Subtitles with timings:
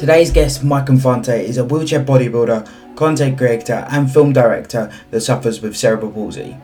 [0.00, 5.60] Today's guest, Mike Infante, is a wheelchair bodybuilder, content creator, and film director that suffers
[5.60, 6.56] with cerebral palsy.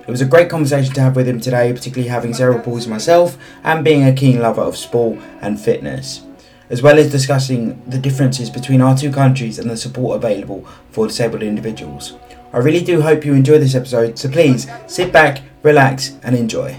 [0.00, 3.38] It was a great conversation to have with him today, particularly having cerebral palsy myself
[3.62, 6.22] and being a keen lover of sport and fitness,
[6.68, 11.06] as well as discussing the differences between our two countries and the support available for
[11.06, 12.14] disabled individuals.
[12.52, 16.76] I really do hope you enjoy this episode, so please sit back, relax, and enjoy.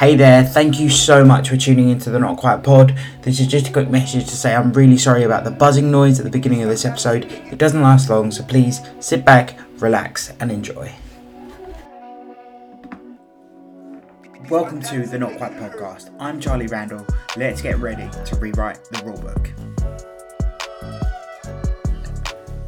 [0.00, 2.98] Hey there, thank you so much for tuning into the Not Quite Pod.
[3.20, 6.18] This is just a quick message to say I'm really sorry about the buzzing noise
[6.18, 7.24] at the beginning of this episode.
[7.26, 10.90] It doesn't last long, so please sit back, relax, and enjoy.
[14.48, 16.10] Welcome to the Not Quite Podcast.
[16.18, 17.06] I'm Charlie Randall.
[17.36, 19.50] Let's get ready to rewrite the rulebook.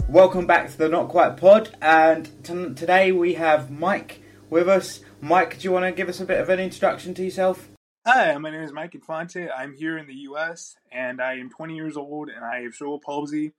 [0.07, 5.01] Welcome back to the Not Quite Pod, and t- today we have Mike with us.
[5.25, 7.69] Mike, do you want to give us a bit of an introduction to yourself?
[8.05, 9.49] Hi, my name is Mike Infante.
[9.49, 10.75] I'm here in the U.S.
[10.91, 13.53] and I am 20 years old and I have cerebral palsy.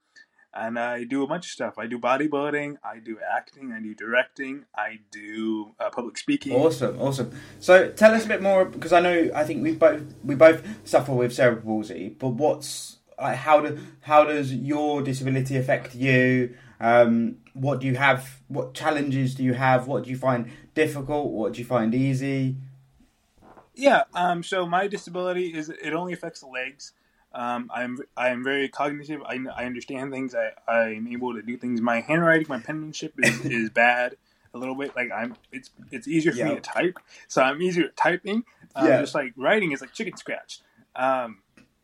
[0.52, 1.78] And I do a bunch of stuff.
[1.78, 6.52] I do bodybuilding, I do acting, I do directing, I do uh, public speaking.
[6.52, 7.32] Awesome, awesome.
[7.60, 10.62] So tell us a bit more because I know I think we both we both
[10.86, 12.10] suffer with cerebral palsy.
[12.10, 16.54] But what's like, how do how does your disability affect you?
[16.78, 18.42] Um, what do you have?
[18.48, 19.86] What challenges do you have?
[19.86, 21.30] What do you find difficult?
[21.30, 22.56] What do you find easy?
[23.74, 24.04] Yeah.
[24.14, 24.42] Um.
[24.42, 26.92] So my disability is it only affects the legs.
[27.32, 27.70] Um.
[27.74, 29.20] I'm I'm very cognitive.
[29.26, 30.34] I, I understand things.
[30.34, 31.80] I I'm able to do things.
[31.80, 34.16] My handwriting, my penmanship is, is bad
[34.52, 34.94] a little bit.
[34.94, 35.36] Like I'm.
[35.52, 36.98] It's it's easier for me to type.
[37.28, 38.44] So I'm easier at typing.
[38.76, 39.00] Um, yeah.
[39.00, 40.60] Just like writing is like chicken scratch.
[40.94, 41.38] Um.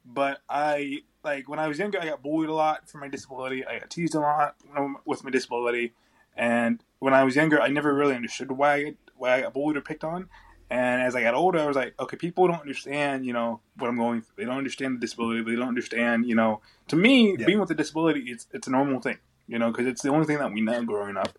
[0.04, 3.64] But I like when I was younger, I got bullied a lot for my disability.
[3.64, 4.56] I got teased a lot
[5.04, 5.92] with my disability,
[6.36, 9.76] and when I was younger, I never really understood why I, why I got bullied
[9.76, 10.28] or picked on.
[10.70, 13.88] And as I got older, I was like, okay, people don't understand, you know, what
[13.88, 14.34] I'm going through.
[14.36, 15.42] They don't understand the disability.
[15.42, 16.60] They don't understand, you know.
[16.88, 17.44] To me, yeah.
[17.44, 20.26] being with a disability, it's it's a normal thing, you know, because it's the only
[20.26, 21.36] thing that we know growing up.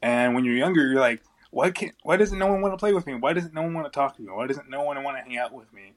[0.00, 1.94] And when you're younger, you're like, why can't?
[2.04, 3.14] Why doesn't no one want to play with me?
[3.14, 4.28] Why doesn't no one want to talk to me?
[4.30, 5.94] Why doesn't no one want to hang out with me?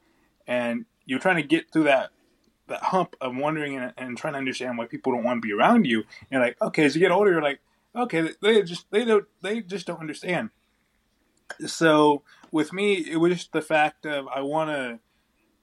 [0.47, 2.09] And you're trying to get through that
[2.67, 5.53] that hump of wondering and, and, trying to understand why people don't want to be
[5.53, 5.99] around you.
[5.99, 7.59] And you're like, okay, as you get older, you're like,
[7.95, 10.49] okay, they just they don't they just don't understand.
[11.65, 14.99] So with me, it was just the fact of I want to,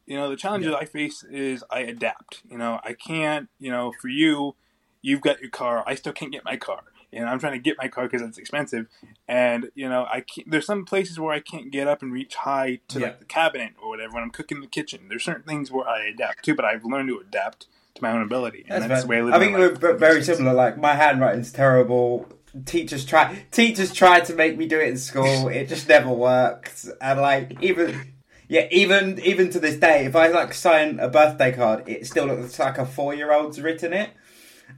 [0.06, 0.78] you know, the challenges yeah.
[0.78, 2.42] I face is I adapt.
[2.50, 3.48] You know, I can't.
[3.58, 4.54] You know, for you,
[5.02, 5.82] you've got your car.
[5.86, 8.38] I still can't get my car and I'm trying to get my car because it's
[8.38, 8.86] expensive.
[9.26, 12.34] And you know, I can't, there's some places where I can't get up and reach
[12.34, 13.06] high to yeah.
[13.06, 15.06] like the cabinet or whatever when I'm cooking in the kitchen.
[15.08, 17.66] There's certain things where I adapt to, but I've learned to adapt
[17.98, 19.34] to my own ability, and that's, that's the way I live.
[19.34, 20.52] I think we're very similar.
[20.52, 22.28] Like my handwriting's terrible.
[22.64, 25.48] Teachers try teachers tried to make me do it in school.
[25.52, 26.86] it just never worked.
[27.00, 28.14] And like even
[28.48, 32.26] yeah, even even to this day, if I like sign a birthday card, it still
[32.26, 34.10] looks like a four year old's written it.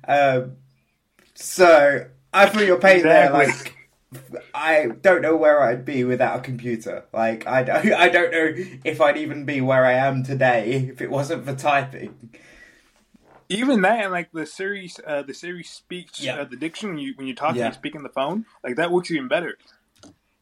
[0.06, 0.56] Um,
[1.34, 3.46] so I feel your pain exactly.
[3.46, 3.54] there.
[3.54, 3.76] Like,
[4.52, 7.04] I don't know where I'd be without a computer.
[7.12, 8.52] Like, I don't, I don't know
[8.84, 12.30] if I'd even be where I am today if it wasn't for typing.
[13.50, 16.36] Even that, and like the Siri's uh, the Siri's speech, yeah.
[16.36, 17.66] uh, the diction when you when you talk yeah.
[17.66, 19.58] and you speak on the phone, like that works even better.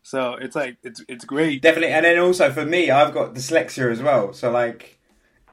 [0.03, 1.63] So it's like it's it's great.
[1.63, 4.35] Definitely, and then also for me, I've got dyslexia as well.
[4.35, 4.99] So like,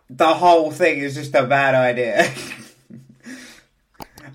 [0.10, 2.30] the whole thing is just a bad idea.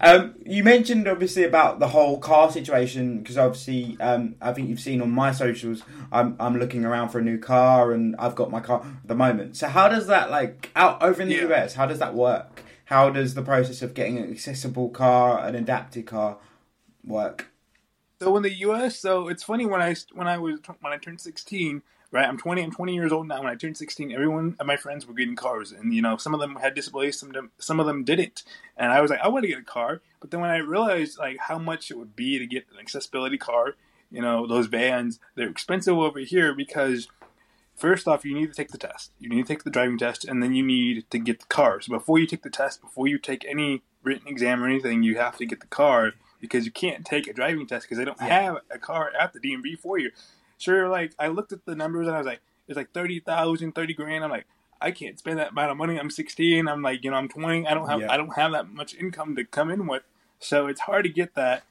[0.03, 4.81] Um, you mentioned obviously about the whole car situation because obviously um, I think you've
[4.81, 8.51] seen on my socials I'm I'm looking around for a new car and I've got
[8.51, 9.59] my car at the moment.
[9.59, 11.53] So how does that like out over in the yeah.
[11.53, 11.75] US?
[11.75, 12.63] How does that work?
[12.91, 16.39] How does the process of getting an accessible car, an adapted car,
[17.05, 17.47] work?
[18.21, 21.21] So in the U.S., so it's funny when I when I was when I turned
[21.21, 22.27] 16, right?
[22.27, 22.65] I'm 20.
[22.65, 23.39] I'm 20 years old now.
[23.39, 26.35] When I turned 16, everyone of my friends were getting cars, and you know, some
[26.35, 28.43] of them had disabilities, some of them, some of them didn't.
[28.77, 30.03] And I was like, I want to get a car.
[30.19, 33.39] But then when I realized like how much it would be to get an accessibility
[33.39, 33.77] car,
[34.11, 37.07] you know, those vans, they're expensive over here because
[37.81, 39.11] first off, you need to take the test.
[39.19, 41.81] You need to take the driving test, and then you need to get the car.
[41.81, 45.17] So before you take the test, before you take any written exam or anything, you
[45.17, 48.21] have to get the car because you can't take a driving test because they don't
[48.21, 50.11] have a car at the DMV for you
[50.61, 53.95] sure, like I looked at the numbers and I was like, it's like 30,000, 30
[53.95, 54.23] grand.
[54.23, 54.47] I'm like,
[54.81, 55.99] I can't spend that amount of money.
[55.99, 56.69] I'm 16.
[56.69, 57.67] I'm like, you know, I'm 20.
[57.67, 58.13] I don't have, yeah.
[58.13, 60.03] I don't have that much income to come in with.
[60.39, 61.65] So it's hard to get that.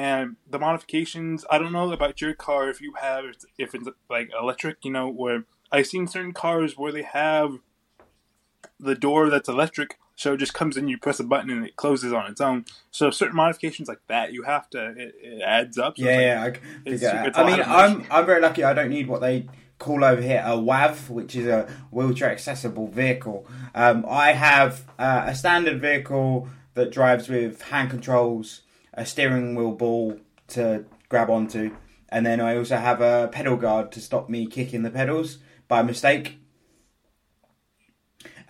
[0.00, 3.24] And the modifications, I don't know about your car if you have,
[3.58, 7.58] if it's like electric, you know, where I've seen certain cars where they have
[8.78, 11.76] the door that's electric so it just comes in, you press a button, and it
[11.76, 12.66] closes on its own.
[12.90, 14.90] So certain modifications like that, you have to.
[14.90, 15.96] It, it adds up.
[15.96, 16.70] So yeah, like, yeah.
[16.70, 17.24] I, it's, yeah.
[17.24, 18.62] It's I mean, I'm I'm very lucky.
[18.62, 19.48] I don't need what they
[19.78, 23.46] call over here a WAV, which is a wheelchair accessible vehicle.
[23.74, 28.60] Um, I have uh, a standard vehicle that drives with hand controls,
[28.94, 31.74] a steering wheel ball to grab onto,
[32.08, 35.38] and then I also have a pedal guard to stop me kicking the pedals
[35.68, 36.40] by mistake.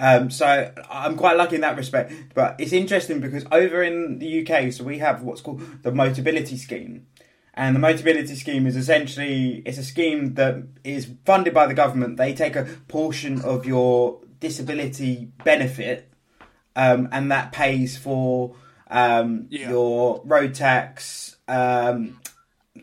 [0.00, 2.12] Um, so I'm quite lucky in that respect.
[2.34, 6.58] But it's interesting because over in the UK, so we have what's called the Motability
[6.58, 7.06] Scheme,
[7.52, 12.16] and the Motability Scheme is essentially it's a scheme that is funded by the government.
[12.16, 16.10] They take a portion of your disability benefit,
[16.74, 18.56] um, and that pays for
[18.90, 19.70] um, Yeah.
[19.70, 22.20] your road tax, um,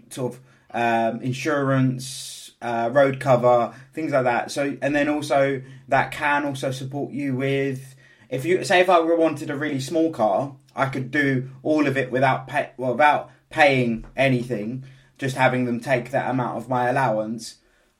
[0.09, 0.39] sort of
[0.71, 4.51] um, insurance, uh, road cover, things like that.
[4.51, 7.95] So, and then also that can also support you with
[8.29, 11.97] if you say if I wanted a really small car, I could do all of
[11.97, 14.83] it without pay, well, without paying anything,
[15.17, 17.55] just having them take that amount of my allowance.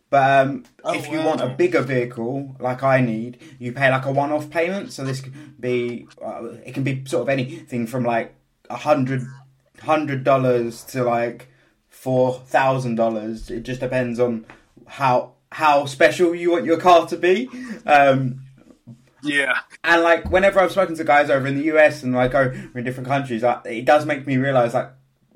[0.10, 1.26] But um, Oh, if you wow.
[1.28, 4.94] want a bigger vehicle like I need, you pay like a one-off payment.
[4.94, 8.34] So this could be uh, it can be sort of anything from like
[8.70, 9.24] a hundred
[9.82, 11.50] hundred dollars to like
[11.90, 13.50] four thousand dollars.
[13.52, 14.46] It just depends on
[14.88, 17.50] how how special you want your car to be.
[17.86, 18.42] Um,
[19.24, 19.58] Yeah.
[19.84, 22.84] and like whenever I've spoken to guys over in the US and like over in
[22.86, 24.90] different countries, I, it does make me realize like,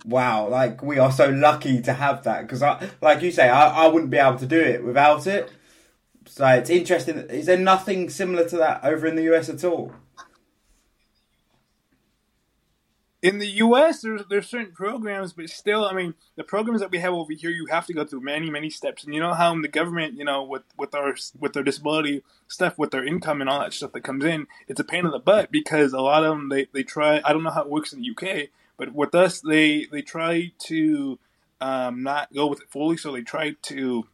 [0.05, 3.85] wow, like we are so lucky to have that because I, like you say, I,
[3.85, 5.51] I wouldn't be able to do it without it.
[6.25, 7.17] So it's interesting.
[7.17, 9.93] Is there nothing similar to that over in the US at all?
[13.21, 16.97] in the U.S., there's there's certain programs, but still, I mean, the programs that we
[16.99, 19.03] have over here, you have to go through many many steps.
[19.03, 22.23] And you know how in the government, you know, with with our with their disability
[22.47, 25.11] stuff, with their income and all that stuff that comes in, it's a pain in
[25.11, 27.21] the butt because a lot of them they they try.
[27.23, 28.49] I don't know how it works in the UK,
[28.81, 31.19] but with us, they they try to
[31.61, 34.07] um, not go with it fully, so they try to.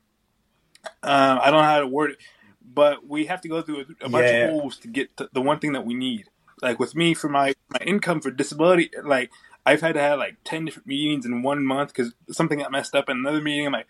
[1.04, 2.18] Um, I don't know how to word it,
[2.62, 4.44] but we have to go through a, a bunch Yeah.
[4.44, 6.26] of holes to get to the one thing that we need
[6.62, 9.30] like with me for my my income for disability like
[9.66, 12.96] i've had to have like 10 different meetings in one month because something got messed
[12.96, 13.88] up in another meeting i'm like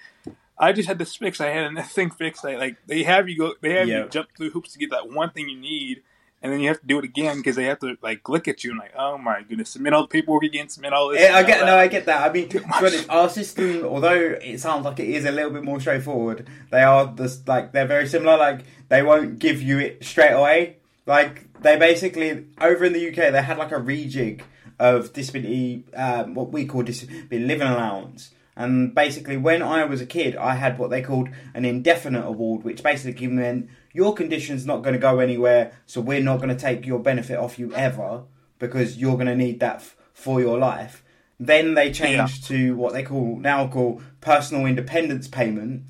[0.58, 3.38] i just had this fixed i had another thing fixed I, like they have you
[3.38, 4.04] go they have Yeah.
[4.04, 6.02] you jump through hoops to get that one thing you need
[6.42, 8.64] and then you have to do it again because they have to like look at
[8.64, 11.36] you and like oh my goodness submit all the paperwork again submit all this Yeah,
[11.36, 11.76] I get no.
[11.76, 12.30] I get that.
[12.30, 15.80] I mean, honest, our system, although it sounds like it is a little bit more
[15.80, 18.38] straightforward, they are just like they're very similar.
[18.38, 20.78] Like they won't give you it straight away.
[21.06, 24.42] Like they basically over in the UK, they had like a rejig
[24.80, 28.32] of disability, um, what we call disability living allowance.
[28.56, 32.64] And basically, when I was a kid, I had what they called an indefinite award,
[32.64, 36.56] which basically meant your condition's not going to go anywhere, so we're not going to
[36.56, 38.26] take your benefit off you ever
[38.60, 41.04] because you're going to need that f- for your life.
[41.40, 45.82] Then they changed to what they call now call personal independence payment,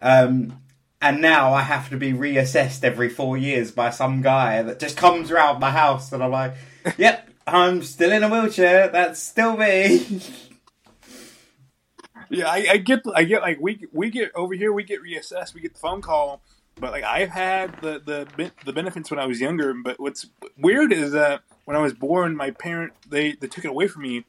[0.00, 0.60] um,
[1.00, 4.96] and now I have to be reassessed every four years by some guy that just
[4.96, 6.54] comes around my house, and I'm like,
[6.98, 8.88] "Yep, I'm still in a wheelchair.
[8.88, 10.20] That's still me."
[12.30, 15.52] Yeah, I, I get, I get like we we get over here, we get reassessed,
[15.52, 16.40] we get the phone call,
[16.82, 19.72] but like I've had the the the benefits when I was younger.
[19.72, 20.26] But what's
[20.58, 24.02] weird is that when I was born, my parent they they took it away from
[24.02, 24.24] me,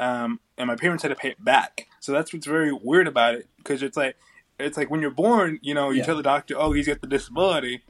[0.00, 1.86] um, and my parents had to pay it back.
[2.00, 4.16] So that's what's very weird about it because it's like
[4.58, 6.06] it's like when you're born, you know, you Yeah.
[6.06, 7.84] tell the doctor, oh, he's got the disability.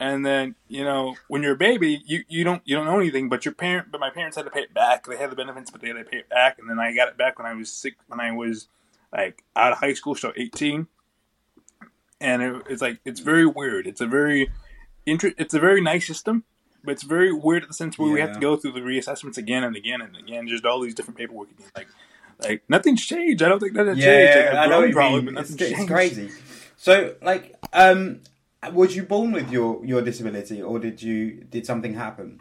[0.00, 3.28] And then you know when you're a baby, you, you don't you don't know anything.
[3.28, 5.06] But your parent, but my parents had to pay it back.
[5.06, 6.58] They had the benefits, but they had to pay it back.
[6.58, 7.96] And then I got it back when I was sick.
[8.06, 8.68] When I was
[9.12, 10.86] like out of high school, so 18.
[12.20, 13.86] And it, it's like it's very weird.
[13.86, 14.50] It's a very
[15.06, 16.44] inter- It's a very nice system,
[16.84, 19.36] but it's very weird in the sense where we have to go through the reassessments
[19.38, 21.68] again and again and again, just all these different paperwork again.
[21.76, 21.88] Like,
[22.42, 23.42] like nothing's changed.
[23.42, 24.36] I don't think nothing's changed.
[24.36, 25.38] Like, Yeah, I know you mean.
[25.38, 26.30] It's, it's crazy.
[26.76, 28.20] So, like, um,
[28.72, 32.40] was you born with your your disability, or did you did something happen?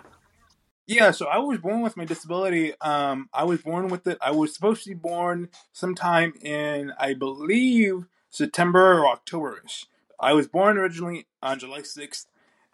[0.87, 2.79] Yeah, so I was born with my disability.
[2.79, 4.17] Um, I was born with it.
[4.21, 9.85] I was supposed to be born sometime in, I believe, September or October-ish.
[10.19, 12.25] I was born originally on July 6th,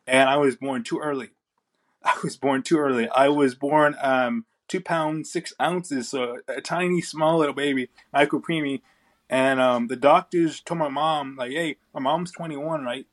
[0.08, 1.32] and I was born too early.
[2.04, 3.10] I was born too early.
[3.10, 8.40] I was born um, two pounds six ounces, so a tiny, small little baby, micro
[8.40, 8.82] preemie.
[9.30, 13.08] And um, the doctors told my mom, like, "Hey, my mom's 21, right?"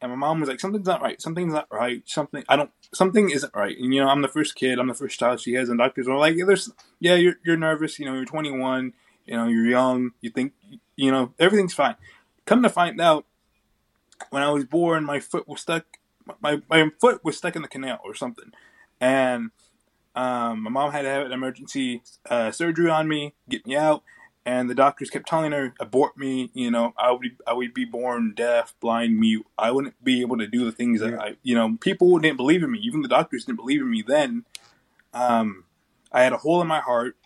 [0.00, 1.20] And my mom was like, "Something's not right.
[1.20, 2.02] Something's not right.
[2.06, 2.70] Something I don't.
[2.94, 4.78] Something isn't right." And you know, I'm the first kid.
[4.78, 7.56] I'm the first child she has, and doctors were like, "Yeah, there's, yeah, you're you're
[7.56, 7.98] nervous.
[7.98, 8.94] You know, you're 21.
[9.26, 10.12] You know, you're young.
[10.22, 10.54] You think,
[11.00, 11.96] you know, everything's fine."
[12.46, 13.26] Come to find out,
[14.30, 15.84] when I was born, my foot was stuck.
[16.40, 18.52] My my foot was stuck in the canal or something,
[19.00, 19.50] and
[20.14, 24.02] um, my mom had to have an emergency uh, surgery on me, get me out,
[24.44, 26.50] and the doctors kept telling her abort me.
[26.54, 29.46] You know, I would I would be born deaf, blind, mute.
[29.56, 31.36] I wouldn't be able to do the things that I.
[31.42, 32.78] You know, people didn't believe in me.
[32.80, 34.44] Even the doctors didn't believe in me then.
[35.14, 35.64] Um,
[36.12, 37.16] I had a hole in my heart.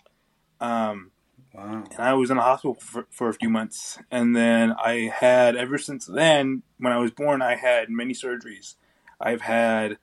[0.61, 1.11] Um,
[1.55, 1.85] Wow.
[1.93, 3.99] and I was in the hospital for, for a few months.
[4.11, 8.75] And then I had, ever since then, when I was born, I had many surgeries.
[9.21, 9.99] I've had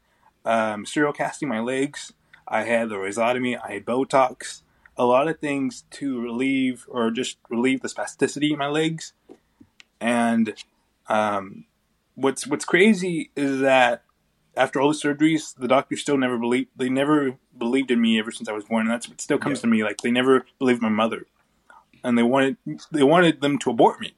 [0.45, 2.13] um, serial casting my legs.
[2.47, 3.59] I had the rhizotomy.
[3.61, 4.61] I had Botox.
[4.97, 9.13] A lot of things to relieve or just relieve the spasticity in my legs.
[9.99, 10.53] And
[11.07, 11.65] um,
[12.15, 14.03] what's what's crazy is that
[14.55, 16.69] after all the surgeries, the doctors still never believed.
[16.75, 19.59] They never believed in me ever since I was born, and that's what still comes
[19.59, 19.61] Yeah.
[19.61, 19.83] to me.
[19.83, 21.25] Like they never believed my mother,
[22.03, 22.57] and they wanted
[22.91, 24.13] they wanted them to abort me.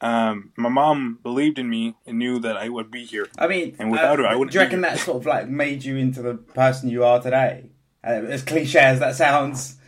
[0.00, 3.28] Um, my mom believed in me and knew that I would be here.
[3.38, 5.26] I mean, And without uh, her, I wouldn't Do you be reckon that sort of
[5.26, 7.70] like made you into the person you are today?
[8.04, 9.78] Uh, as cliche as that sounds.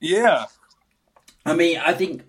[0.00, 0.46] Yeah,
[1.44, 2.22] I mean, I think,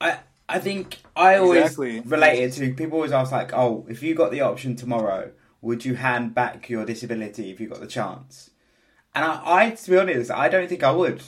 [0.00, 0.18] I
[0.48, 2.00] I think I always Exactly.
[2.00, 5.84] relate it to people always ask like, oh, if you got the option tomorrow, would
[5.84, 8.50] you hand back your disability if you got the chance?
[9.14, 11.22] And I, I to be honest, I don't think I would.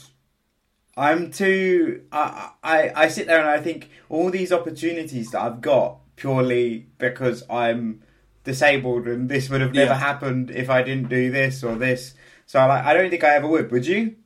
[0.97, 2.03] I'm too.
[2.13, 6.87] I, I I sit there and I think all these opportunities that I've got purely
[6.99, 8.03] because I'm
[8.45, 9.99] disabled and this would have never Yeah.
[9.99, 12.15] happened if I didn't do this or this.
[12.47, 13.71] So I like I don't think I ever would.
[13.73, 14.17] Would you?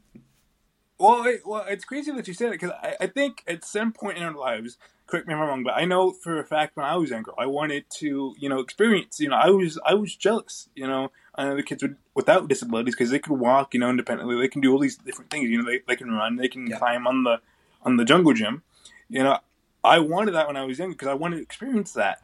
[0.99, 3.93] Well, it, well, it's crazy that you said it because I, I think at some
[3.93, 6.77] point in our lives, correct me if I'm wrong, but I know for a fact
[6.77, 9.21] when I was younger, I wanted to, you know, experience.
[9.21, 10.69] You know, I was I was jealous.
[10.75, 13.89] You know, I know the kids with, without disabilities because they could walk, you know,
[13.89, 14.35] independently.
[14.41, 15.49] They can do all these different things.
[15.49, 16.77] You know, they, they can run, they can Yeah.
[16.77, 17.41] climb on the
[17.83, 18.63] on the jungle gym.
[19.09, 19.39] You know,
[19.85, 22.19] I wanted that when I was younger because I wanted to experience that.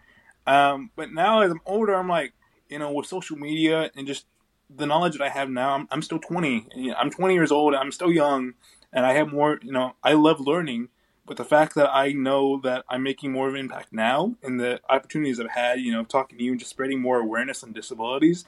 [0.48, 2.32] Um, but now as I'm older, I'm like,
[2.68, 4.26] you know, with social media and just
[4.68, 6.66] the knowledge that I have now, I'm, I'm still 20.
[6.74, 7.72] You know, I'm 20 years old.
[7.76, 8.54] I'm still young,
[8.92, 9.60] and I have more.
[9.62, 10.88] You know, I love learning.
[11.24, 14.58] But the fact that I know that I'm making more of an impact now, and
[14.58, 17.72] the opportunities I've had, you know, talking to you and just spreading more awareness on
[17.72, 18.44] disabilities,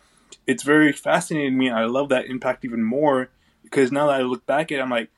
[0.46, 1.70] it's very fascinating to me.
[1.70, 3.30] I love that impact even more
[3.62, 5.10] because now that I look back at it, I'm like,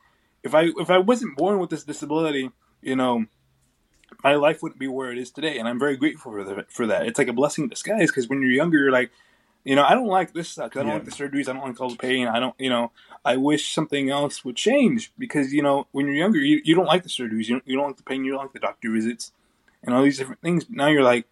[0.43, 2.51] if I if I wasn't born with this disability,
[2.83, 3.27] you know,
[4.25, 6.73] my life wouldn't be where it is today, and I'm very grateful for that.
[6.73, 9.11] For that, it's like a blessing in disguise because when you're younger, you're like,
[9.65, 10.95] you know, I don't like this stuff I don't Yeah.
[10.95, 11.49] like the surgeries.
[11.49, 12.27] I don't like all the pain.
[12.27, 12.93] I don't, you know,
[13.25, 16.87] I wish something else would change because you know, when you're younger, you, you don't
[16.87, 17.49] like the surgeries.
[17.49, 18.25] You don't, you don't like the pain.
[18.25, 19.33] You don't like the doctor visits,
[19.83, 20.65] and all these different things.
[20.71, 21.27] Now you're like,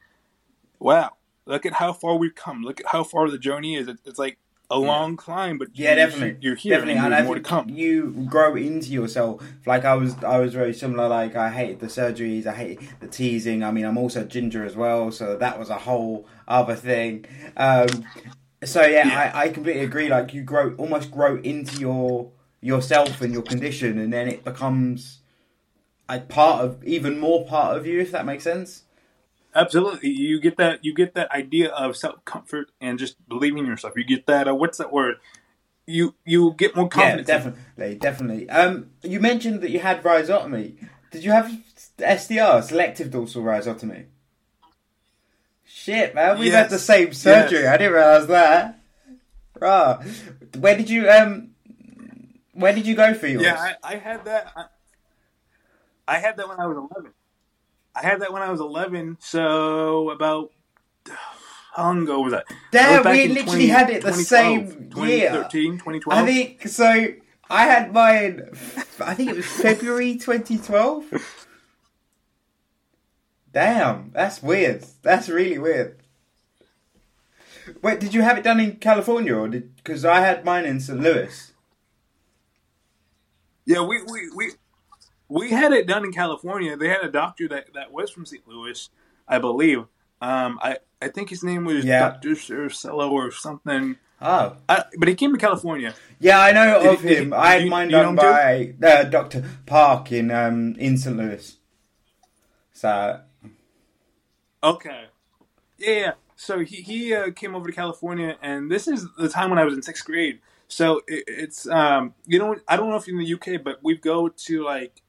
[0.79, 1.13] wow,
[1.47, 2.63] look at how far we've come.
[2.63, 3.89] Look at how far the journey is.
[3.89, 4.39] It, it's like
[4.69, 6.37] a long climb, but Yeah, you- definitely.
[6.41, 7.69] you're here Definitely, and and I more to think come.
[7.69, 9.43] you grow into yourself.
[9.65, 11.09] Like I was, I was very similar.
[11.09, 13.63] Like I hated the surgeries, I hated the teasing.
[13.63, 17.27] I mean, I'm also ginger as well, so that was a whole other thing.
[17.57, 18.05] Um,
[18.65, 19.31] so yeah, Yeah.
[19.35, 20.09] I, I completely agree.
[20.09, 25.21] Like you grow, almost grow into your yourself and your condition, and then it becomes
[26.09, 28.01] a part of even more part of you.
[28.01, 28.83] If that makes sense.
[29.57, 30.85] Absolutely, you get that.
[30.85, 33.95] You get that idea of self comfort and just believing in yourself.
[33.97, 34.47] You get that.
[34.49, 35.17] Uh, what's that word?
[35.87, 37.29] You you get more confidence.
[37.29, 38.51] Yeah, definitely, definitely.
[38.51, 40.77] Um, you mentioned that you had rhizotomy.
[41.11, 41.51] Did you have
[41.99, 44.07] SDR, selective dorsal rhizotomy?
[45.65, 47.61] Shit, man, we've had the same surgery.
[47.61, 47.75] yes.
[47.75, 48.81] I didn't realize that.
[49.59, 49.99] Right.
[50.59, 51.51] Where did you um?
[52.53, 53.45] Where did you go for yours?
[53.45, 54.53] Yeah, I, I had that.
[54.57, 54.65] I,
[56.09, 57.13] I had that when I was eleven.
[57.97, 59.17] I had that when I was eleven.
[59.21, 60.53] So about
[61.75, 62.45] how long ago was that?
[62.73, 65.31] Damn, was we literally had it the 2012, same year.
[65.31, 66.23] 2013, 2012.
[66.23, 67.07] I think so.
[67.49, 68.51] I had mine.
[69.01, 71.05] I think it was February 2012.
[73.53, 74.85] Damn, that's weird.
[75.03, 75.99] That's really weird.
[77.83, 79.77] Wait, did you have it done in California or did?
[79.77, 81.01] Because I had mine in St.
[81.01, 81.53] Louis.
[83.65, 84.51] Yeah, we, we, we,
[85.29, 86.77] we had it done in California.
[86.77, 88.47] They had a doctor that, that was from St.
[88.47, 88.89] Louis,
[89.27, 89.85] I believe.
[90.21, 92.01] Um, I, I think his name was Yeah.
[92.01, 92.31] Dr.
[92.31, 93.97] Cercello or something.
[94.21, 95.95] Oh, I, but he came to California.
[96.19, 97.31] yeah, I know Did of did him.
[97.31, 101.15] he- I had mine done by uh, Doctor Park in um in St.
[101.17, 101.57] Louis.
[102.73, 103.21] So
[104.63, 105.05] Okay.
[105.79, 106.13] Yeah, yeah.
[106.37, 109.65] So he he uh, came over to California, and this is the time when I
[109.65, 110.41] was in sixth grade.
[110.69, 113.83] So it, it's um you know I don't know if you're in the UK, but
[113.83, 115.03] we go to like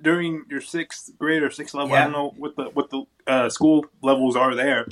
[0.00, 1.94] during your sixth grade or sixth level.
[1.94, 4.86] I don't know what the what the uh, school levels are there,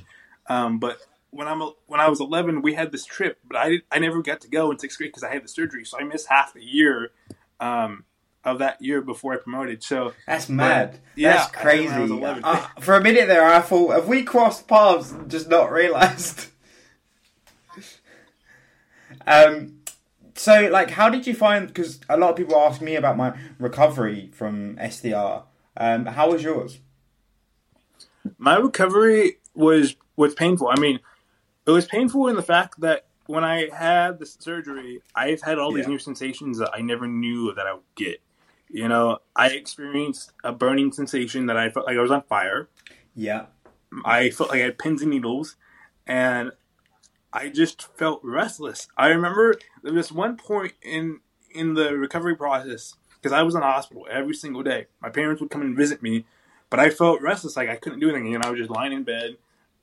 [0.49, 0.99] um, but
[1.31, 4.43] when I'm when I was 11, we had this trip, but I I never got
[4.43, 6.63] to go in sixth grade because I had the surgery, so I missed half the
[6.63, 7.11] year
[7.59, 8.05] um,
[8.45, 9.83] of that year before I promoted.
[9.83, 11.01] So That's mad.
[11.17, 12.13] yeah, That's I I was crazy.
[12.15, 12.45] 11.
[12.45, 16.47] Uh, for a minute there, I thought, have we crossed paths and just not realised?
[19.27, 19.82] um,
[20.35, 21.67] so like, how did you find?
[21.67, 25.45] Because a lot of people ask me about my recovery from SDR.
[25.77, 26.79] Um, how was yours?
[28.39, 30.69] My recovery was was painful.
[30.69, 31.01] I mean,
[31.67, 35.73] it was painful in the fact that when I had the surgery, I've had all
[35.73, 35.91] these Yeah.
[35.91, 38.21] new sensations that I never knew that I would get.
[38.69, 42.69] You know, I experienced a burning sensation that I felt like I was on fire.
[43.15, 43.47] Yeah.
[44.05, 45.57] I felt like I had pins and needles,
[46.07, 46.53] and
[47.33, 48.89] I just felt restless.
[48.97, 51.21] I remember there was one point in
[51.55, 54.87] in the recovery process because I was in the hospital every single day.
[55.01, 56.25] My parents would come and visit me,
[56.71, 58.33] but I felt restless, like I couldn't do anything.
[58.33, 59.37] You know, I was just lying in bed.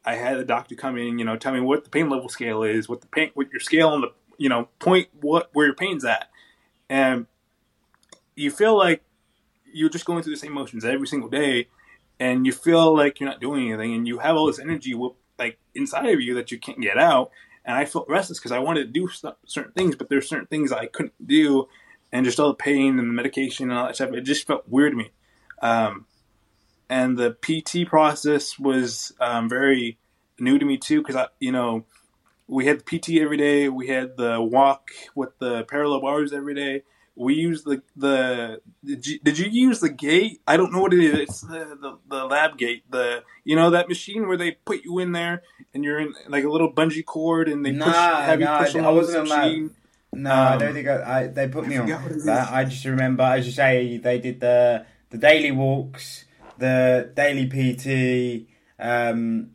[0.06, 2.64] I had a doctor come in, you know, tell me what the pain level scale
[2.64, 5.76] is, what the pain, what your scale on the, you know, point what where your
[5.76, 6.30] pain's at,
[6.90, 7.28] and
[8.36, 9.04] you feel like
[9.72, 11.68] you're just going through the same motions every single day
[12.20, 14.94] and you feel like you're not doing anything and you have all this energy
[15.40, 17.32] like inside of you that you can't get out.
[17.66, 19.10] And i felt restless because i wanted to do
[19.46, 21.68] certain things but there's certain things i couldn't do
[22.12, 24.68] and just all the pain and the medication and all that stuff it just felt
[24.68, 25.12] weird to me.
[25.62, 26.06] Um,
[26.90, 30.00] and the pt process was um, very
[30.40, 31.86] new to me too because i you know
[32.50, 33.70] we had the pt every day.
[33.70, 36.84] We had the walk with the parallel bars every day
[37.20, 40.42] we use the the did you, did you use the gait?
[40.48, 41.16] I don't know what it is.
[41.20, 42.90] It's the, the the lab gait.
[42.90, 46.46] The you know that machine where they put you in there and you're in like
[46.46, 49.28] a little bungee cord and they push Nah, have you nah, push I along wasn't
[49.28, 49.46] allowed.
[49.52, 49.76] machine.
[50.14, 52.18] No, I Um, don't think I, I they put me I on forgot what it
[52.18, 52.26] is.
[52.26, 52.52] that.
[52.54, 56.24] I just remember, as you say, they did the the daily walks,
[56.58, 58.48] the daily PT,
[58.80, 59.52] um,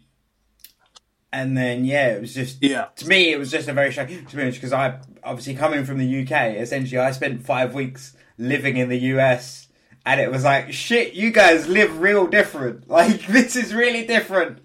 [1.33, 4.19] and then yeah, it was just Yeah, to me, it was just a very shocking
[4.21, 6.57] experience because I obviously coming from the UK.
[6.57, 9.69] Essentially, I spent five weeks living in the US,
[10.07, 11.15] and it was like shit.
[11.15, 12.89] You guys live real different.
[12.91, 14.59] Like this is really different.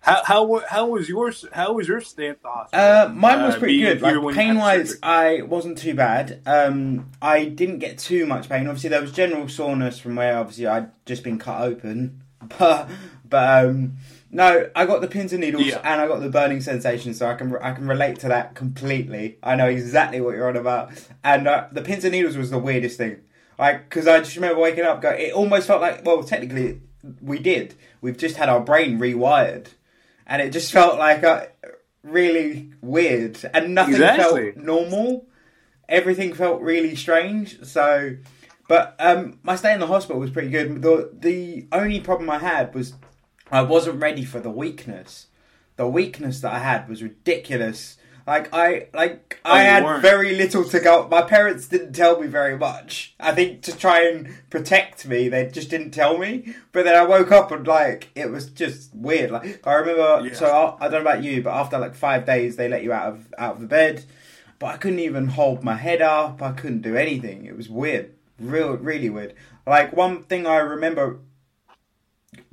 [0.00, 1.44] how how how was yours?
[1.52, 2.84] How was your stay at the hospital?
[2.84, 4.02] Uh, mine was Uh, pretty being good.
[4.02, 4.96] Like when you had pain wise.
[5.02, 6.40] I wasn't too bad.
[6.46, 8.66] Um, I didn't get too much pain.
[8.66, 12.22] Obviously, there was general soreness from where obviously I'd just been cut open,
[12.58, 12.88] but
[13.28, 13.96] but um,
[14.30, 15.80] no, I got the pins and needles Yeah.
[15.84, 19.38] and I got the burning sensation, so I can I can relate to that completely.
[19.42, 20.90] I know exactly what you're on about.
[21.24, 23.18] And uh, the pins and needles was the weirdest thing,
[23.58, 25.10] like because I just remember waking up, go.
[25.10, 26.80] It almost felt like well, technically
[27.22, 27.74] we did.
[28.00, 29.68] We've just had our brain rewired,
[30.26, 31.48] and it just felt like a
[32.02, 34.52] really weird, and nothing Exactly.
[34.52, 35.26] felt normal.
[35.88, 37.64] Everything felt really strange.
[37.64, 38.16] So,
[38.68, 40.82] but um, my stay in the hospital was pretty good.
[40.82, 42.94] The the only problem I had was
[43.50, 45.26] I wasn't ready for the weakness.
[45.76, 47.96] The weakness that I had was ridiculous.
[48.26, 50.02] Like I like Oh, I had weren't.
[50.02, 51.06] very little to go.
[51.08, 53.14] My parents didn't tell me very much.
[53.20, 56.54] I think to try and protect me, they just didn't tell me.
[56.72, 59.30] But then I woke up and like it was just weird.
[59.30, 60.26] Like I remember.
[60.26, 60.34] Yeah.
[60.34, 60.46] So
[60.80, 63.12] I, I don't know about you, but after like five days, they let you out
[63.12, 64.04] of out of the bed.
[64.58, 66.42] But I couldn't even hold my head up.
[66.42, 67.44] I couldn't do anything.
[67.44, 69.34] It was weird, real, really weird.
[69.66, 71.18] Like one thing I remember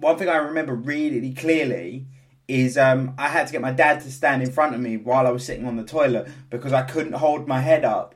[0.04, 2.06] one thing I remember really clearly
[2.48, 5.26] is um, I had to get my dad to stand in front of me while
[5.26, 8.16] I was sitting on the toilet because I couldn't hold my head up.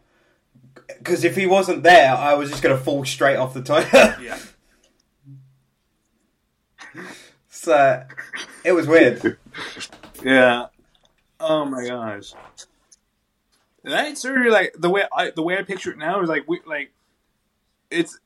[0.87, 3.91] Because if he wasn't there, I was just going to fall straight off the toilet.
[4.21, 4.37] yeah,
[7.49, 8.03] so
[8.63, 9.37] it was weird.
[10.23, 10.67] yeah.
[11.39, 12.33] Oh my gosh,
[13.83, 16.61] that surgery, like the way I the way I picture it now is like we
[16.65, 16.91] like
[17.91, 18.19] it's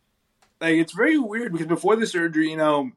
[0.60, 2.92] like it's very weird because before the surgery, you know,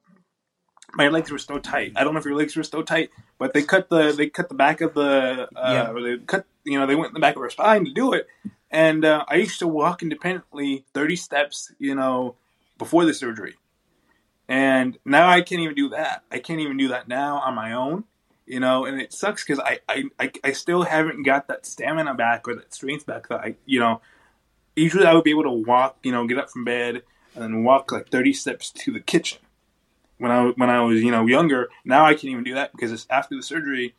[0.96, 1.92] my legs were so tight.
[1.96, 4.48] I don't know if your legs were so tight, but they cut the they cut
[4.48, 5.92] the back of the uh, Yeah.
[5.92, 8.26] they cut you know they went in the back of our spine to do it.
[8.70, 12.36] And uh, I used to walk independently thirty steps, you know,
[12.78, 13.54] before the surgery.
[14.48, 16.22] And now I can't even do that.
[16.30, 18.04] I can't even do that now on my own,
[18.46, 18.84] you know.
[18.84, 22.54] And it sucks because I, I, I, I still haven't got that stamina back or
[22.56, 24.00] that strength back that I, you know.
[24.76, 27.02] Usually I would be able to walk, you know, get up from bed
[27.34, 29.38] and then walk like thirty steps to the kitchen
[30.18, 31.68] when I when I was you know younger.
[31.84, 33.94] Now I can't even do that because it's after the surgery.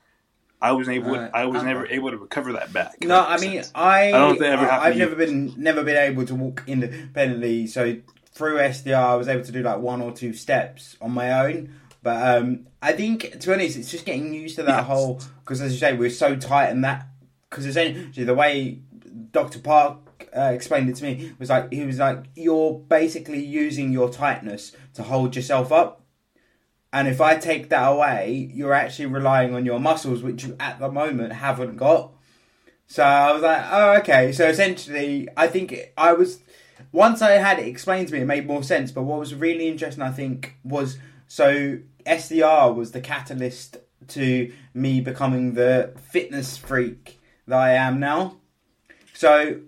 [0.61, 1.11] I was able.
[1.11, 1.29] Right.
[1.33, 1.67] I was Okay.
[1.67, 3.03] never able to recover that back.
[3.03, 3.71] No, I mean sense.
[3.75, 7.67] I, I don't ever I, I've never been never been able to walk independently.
[7.67, 7.97] So
[8.33, 11.73] through SDR, I was able to do like one or two steps on my own.
[12.01, 14.87] But um, I think to be honest, it's just getting used to that Yes.
[14.87, 17.07] whole because as you say, we're so tight and that
[17.49, 18.79] because essentially the way
[19.31, 19.99] Doctor Park.
[20.35, 24.73] Uh, explained it to me was like he was like you're basically using your tightness
[24.93, 26.01] to hold yourself up
[26.95, 30.79] and if I take that away, you're actually relying on your muscles, which you at
[30.79, 32.13] the moment haven't got.
[32.87, 34.31] So I was like, oh, okay.
[34.31, 36.39] So essentially, I think I was
[36.93, 38.93] once I had it explained to me, it made more sense.
[38.93, 43.75] But what was really interesting, I think, was so SDR was the catalyst
[44.07, 48.37] to me becoming the fitness freak that I am now.
[49.13, 49.59] So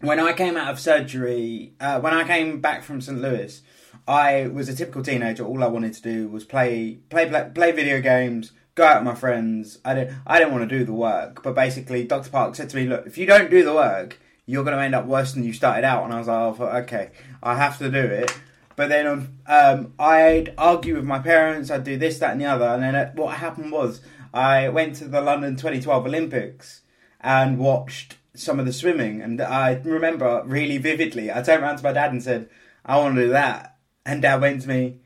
[0.00, 3.20] when I came out of surgery, uh, when I came back from St.
[3.20, 3.60] Louis,
[4.06, 5.44] I was a typical teenager.
[5.44, 9.06] All I wanted to do was play, play, play, play video games, go out with
[9.06, 9.78] my friends.
[9.84, 11.42] I didn't, I didn't want to do the work.
[11.42, 12.30] But basically, Dr.
[12.30, 14.94] Park said to me, "Look, if you don't do the work, you're going to end
[14.94, 17.10] up worse than you started out." And I was like, oh, "Okay,
[17.42, 18.36] I have to do it."
[18.74, 21.70] But then um, um, I'd argue with my parents.
[21.70, 22.66] I'd do this, that, and the other.
[22.66, 24.00] And then uh, what happened was
[24.32, 26.80] I went to the London 2012 Olympics
[27.20, 29.20] and watched some of the swimming.
[29.20, 31.30] And I remember really vividly.
[31.30, 32.48] I turned around to my dad and said,
[32.84, 33.71] "I want to do that."
[34.04, 34.98] And dad went to me,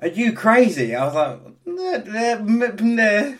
[0.00, 1.40] "Are you crazy?" I was like,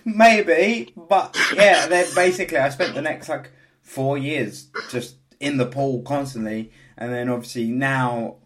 [0.04, 1.86] "Maybe," but yeah.
[1.86, 3.50] Then basically, I spent the next like
[3.82, 8.36] four years just in the pool constantly, and then obviously now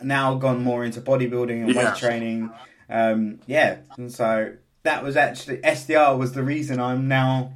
[0.00, 1.90] now gone more into bodybuilding and Yeah.
[1.90, 2.50] weight training.
[2.88, 4.52] Um, yeah, and so
[4.84, 7.54] that was actually SDR was the reason I'm now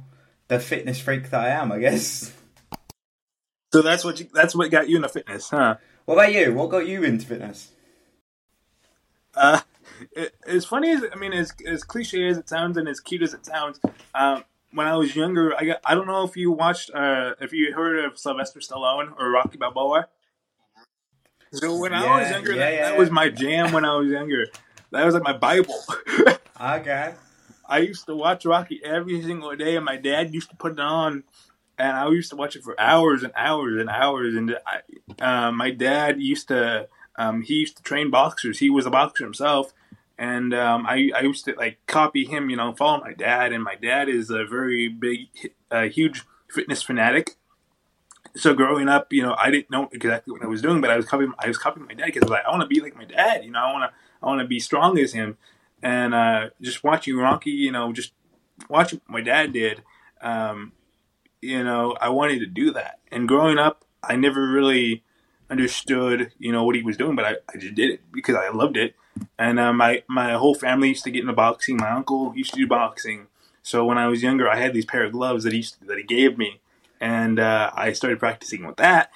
[0.49, 1.71] the fitness freak that I am.
[1.71, 2.31] I guess.
[3.73, 5.77] So that's what you, that's what got you into fitness, huh?
[6.05, 6.53] What about you?
[6.53, 7.71] What got you into fitness?
[9.35, 9.61] Uh,
[10.11, 13.21] it, as funny as I mean, as as cliche as it sounds and as cute
[13.21, 13.79] as it sounds,
[14.13, 17.53] um, when I was younger, I got I don't know if you watched, uh, if
[17.53, 20.07] you heard of Sylvester Stallone or Rocky Balboa.
[21.51, 22.89] So when I was younger, yeah, that, yeah.
[22.89, 23.71] that was my jam.
[23.71, 24.47] When I was younger,
[24.91, 25.79] that was like my bible.
[26.63, 27.13] Okay.
[27.67, 30.79] I used to watch Rocky every single day, and my dad used to put it
[30.79, 31.23] on,
[31.77, 34.35] and I used to watch it for hours and hours and hours.
[34.35, 38.59] And I, uh, my dad used to, um, he used to train boxers.
[38.59, 39.73] He was a boxer himself,
[40.17, 43.51] and um, I, I used to like copy him, you know, follow my dad.
[43.51, 45.27] And my dad is a very big,
[45.71, 47.35] uh, huge fitness fanatic.
[48.35, 50.95] So growing up, you know, I didn't know exactly what I was doing, but I
[50.95, 51.33] was copying.
[51.39, 53.43] I was copying my dad because I like, I want to be like my dad.
[53.43, 55.37] You know, I want to, I want to be strong as him
[55.83, 58.13] and uh, just watching Rocky, you know, just
[58.69, 59.83] watching what my dad did,
[60.21, 60.71] um,
[61.41, 62.99] you know, I wanted to do that.
[63.11, 65.03] And growing up, I never really
[65.49, 68.49] understood, you know, what he was doing, but I, I just did it because I
[68.49, 68.95] loved it.
[69.37, 71.77] And uh, my my whole family used to get into boxing.
[71.77, 73.27] My uncle used to do boxing.
[73.61, 76.03] So when I was younger, I had these pair of gloves that he that he
[76.03, 76.61] gave me,
[76.99, 79.11] and uh, I started practicing with that.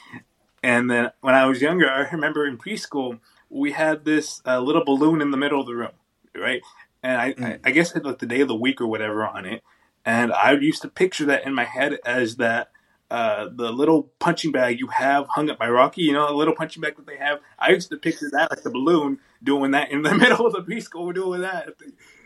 [0.63, 4.83] And then when I was younger, I remember in preschool we had this uh, little
[4.83, 5.91] balloon in the middle of the room,
[6.35, 6.61] right?
[7.01, 9.25] And I, I, I guess it had like the day of the week or whatever
[9.25, 9.63] on it.
[10.05, 12.71] And I used to picture that in my head as that
[13.09, 16.55] uh, the little punching bag you have hung up by Rocky, you know, the little
[16.55, 17.39] punching bag that they have.
[17.57, 20.61] I used to picture that like the balloon doing that in the middle of the
[20.61, 21.69] preschool, doing that.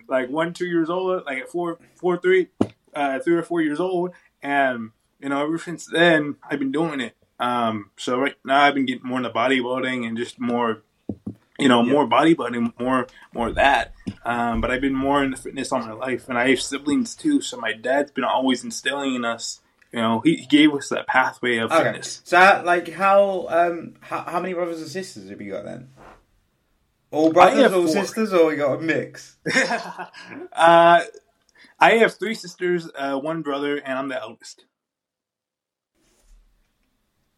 [0.08, 2.48] Like one, two years old, like at four, four, three,
[2.96, 4.12] uh, three or four years old.
[4.42, 7.16] And, you know, ever since then, I've been doing it.
[7.40, 10.84] Um, so right now I've been getting more into bodybuilding and just more,
[11.60, 13.94] you know, more bodybuilding, more, more that.
[14.24, 17.42] Um, but I've been more into fitness all my life, and I have siblings too.
[17.42, 19.62] So my dad's been always instilling in us.
[19.92, 21.84] You know, he, he gave us that pathway of Okay.
[21.84, 22.22] fitness.
[22.24, 25.90] So, like, how um, how, how many brothers and sisters have you got then?
[27.12, 27.92] All brothers, all four.
[27.92, 29.36] sisters, or you got a mix?
[30.54, 31.02] uh,
[31.78, 34.64] I have three sisters, uh, one brother, and I'm the eldest.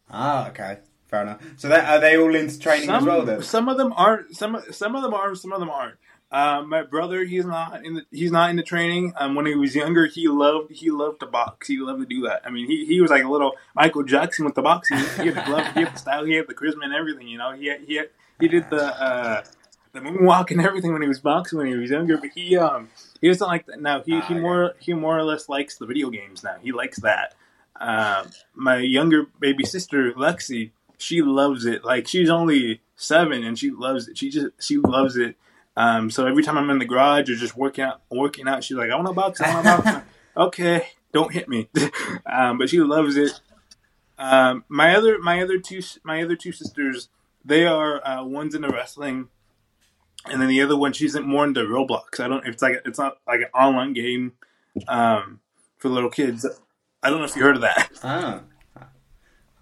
[0.08, 1.42] Ah, okay, fair enough.
[1.56, 3.42] So, that, are they all into training as well then?
[3.42, 4.36] some of them aren't.
[4.36, 5.34] Some some of them are.
[5.34, 5.96] Some of them aren't.
[6.34, 9.12] Uh, my brother, he's not in the he's not into training.
[9.16, 11.68] Um, when he was younger, he loved he loved to box.
[11.68, 12.42] He loved to do that.
[12.44, 14.96] I mean, he, he was like a little Michael Jackson with the boxing.
[14.96, 17.28] He had the glove, he had the style, he had the charisma and everything.
[17.28, 18.08] You know, he had, he had,
[18.40, 19.44] he did the uh,
[19.92, 22.18] the moonwalk and everything when he was boxing when he was younger.
[22.18, 22.88] But he um
[23.20, 24.02] he doesn't like that now.
[24.02, 26.56] He he Ah, more he more or less likes the video games now.
[26.60, 27.36] He likes that.
[27.80, 31.84] Um, my younger baby sister Lexi, she loves it.
[31.84, 34.18] Like she's only seven and she loves it.
[34.18, 35.36] She just she loves it.
[35.76, 38.76] Um, so every time I'm in the garage or just working out, working out, she's
[38.76, 39.40] like, "I want to box.
[39.40, 40.06] I want to box."
[40.36, 41.68] okay, don't hit me.
[42.26, 43.40] um, but she loves it.
[44.18, 47.08] Um, my other my other two my other two sisters,
[47.44, 49.28] they are uh, one's into wrestling,
[50.26, 52.20] and then the other one she's more into Roblox.
[52.20, 52.46] I don't.
[52.46, 54.32] It's like it's not like an online game
[54.86, 55.40] um,
[55.78, 56.46] for little kids.
[57.02, 57.90] I don't know if you heard of that.
[58.02, 58.40] Ah.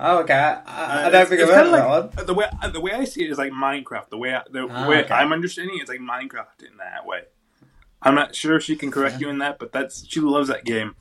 [0.05, 0.35] Oh, okay.
[0.35, 2.11] I, I, Uh, don't think I've it's heard of that one.
[2.17, 4.09] like, The way the way I see it is like Minecraft.
[4.11, 5.15] The way I, the Ah, way okay.
[5.15, 7.23] I'm understanding it is like Minecraft in that way.
[8.03, 10.65] I'm not sure if she can correct you in that, but that's she loves that
[10.65, 10.97] game.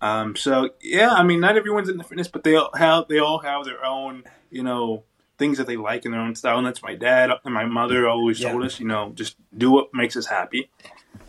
[0.00, 3.38] Um, so yeah, I mean, not everyone's into fitness, but they all have they all
[3.38, 5.04] have their own you know
[5.38, 8.08] things that they like in their own style, and that's my dad and my mother
[8.08, 8.50] always Yeah.
[8.50, 10.70] told us, you know, just do what makes us happy.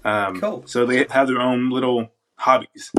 [0.03, 0.63] Um, Cool.
[0.65, 2.91] So they have their own little hobbies.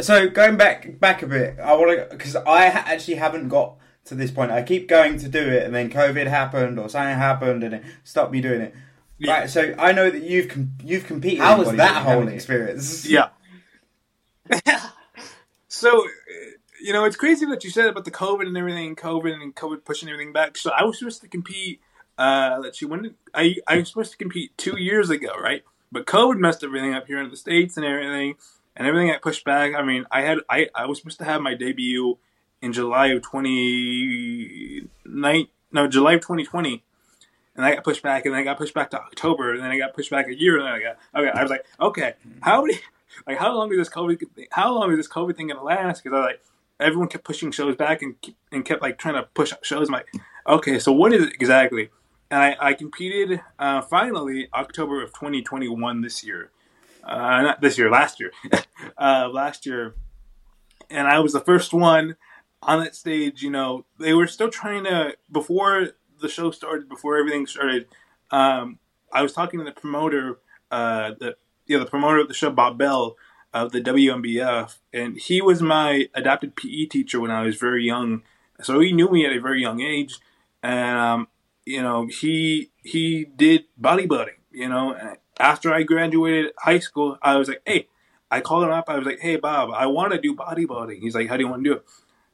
[0.00, 3.76] So going back back a bit, I want to because I ha- actually haven't got
[4.06, 4.50] to this point.
[4.50, 7.84] I keep going to do it, and then COVID happened or something happened, and it
[8.04, 8.74] stopped me doing it.
[9.18, 9.40] Yeah.
[9.40, 9.50] Right.
[9.50, 11.40] So I know that you've com- you've competed.
[11.40, 13.06] How was that whole experience?
[13.16, 13.28] Yeah.
[15.68, 16.06] so uh,
[16.80, 19.84] you know, it's crazy what you said about the COVID and everything, COVID and COVID
[19.84, 20.56] pushing everything back.
[20.56, 21.80] So I was supposed to compete.
[22.16, 23.56] Uh, let's see, when did I?
[23.66, 25.62] I was supposed to compete two years ago, right?
[25.90, 28.34] But COVID messed everything up here in the states and everything,
[28.76, 29.74] and everything got pushed back.
[29.74, 32.18] I mean, I had I I was supposed to have my debut
[32.60, 36.84] in July of twenty nine, no July of twenty twenty,
[37.56, 39.70] and I got pushed back, and then I got pushed back to October, and then
[39.70, 41.38] I got pushed back a year, and then I got okay.
[41.38, 42.78] I was like, okay, how many?
[43.26, 44.22] Like, how long is this COVID?
[44.50, 46.02] How long is this COVID thing gonna last?
[46.02, 46.42] Because I like,
[46.78, 48.14] everyone kept pushing shows back and
[48.52, 49.88] and kept like trying to push shows.
[49.88, 50.08] I'm like,
[50.46, 51.88] okay, so what is it exactly?
[52.30, 56.50] And I, I competed uh, finally October of 2021 this year,
[57.06, 58.32] uh, not this year, last year,
[58.98, 59.94] uh, last year,
[60.90, 62.16] and I was the first one
[62.62, 63.42] on that stage.
[63.42, 65.88] You know, they were still trying to before
[66.20, 67.86] the show started, before everything started.
[68.30, 68.78] Um,
[69.12, 70.38] I was talking to the promoter,
[70.70, 73.16] uh, the yeah, the promoter of the show, Bob Bell
[73.54, 78.22] of the WNBF, and he was my adopted PE teacher when I was very young.
[78.62, 80.18] So he knew me at a very young age,
[80.62, 81.28] and um,
[81.64, 84.38] you know he he did bodybuilding.
[84.50, 87.88] You know, after I graduated high school, I was like, hey,
[88.30, 88.88] I called him up.
[88.88, 91.00] I was like, hey Bob, I want to do bodybuilding.
[91.00, 91.84] He's like, how do you want to do it?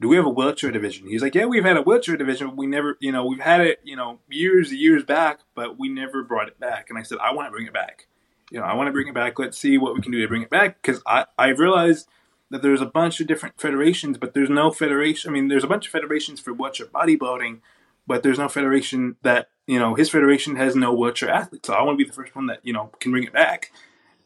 [0.01, 1.07] Do we have a wheelchair division?
[1.07, 3.81] He's like, yeah, we've had a wheelchair division, we never, you know, we've had it,
[3.85, 6.91] you know, years years back, but we never brought it back.
[6.91, 8.07] And I said, I want to bring it back
[8.53, 9.39] you know, I want to bring it back.
[9.39, 12.07] Let's see what we can do to bring it back because I I realized
[12.51, 15.31] that there's a bunch of different federations, but there's no federation.
[15.31, 17.61] I mean, there's a bunch of federations for wheelchair bodybuilding,
[18.07, 21.67] but there's no federation that you know his federation has no wheelchair athletes.
[21.67, 23.73] So I want to be the first one that you know can bring it back,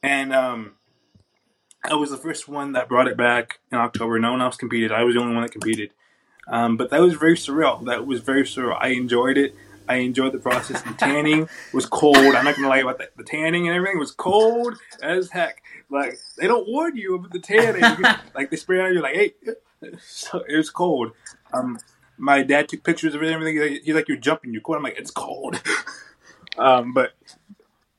[0.03, 0.72] and um,
[1.85, 4.18] I was the first one that brought it back in October.
[4.18, 4.92] No one else competed.
[4.92, 5.90] I was the only one that competed.
[6.49, 7.85] Um, but that was very surreal.
[7.87, 8.77] That was very surreal.
[8.81, 9.55] I enjoyed it.
[9.88, 10.83] I enjoyed the process.
[10.83, 12.16] The tanning was cold.
[12.16, 13.16] I'm not gonna lie about that.
[13.16, 15.62] The tanning and everything was cold as heck.
[15.90, 17.83] Like they don't warn you about the tanning.
[18.35, 19.35] like they spray on you, like hey.
[20.01, 21.12] So it was cold.
[21.53, 21.79] Um,
[22.18, 23.81] my dad took pictures of it and everything.
[23.85, 24.52] He's like, "You're jumping.
[24.52, 25.62] You're cold." I'm like, "It's cold."
[26.59, 27.12] um, but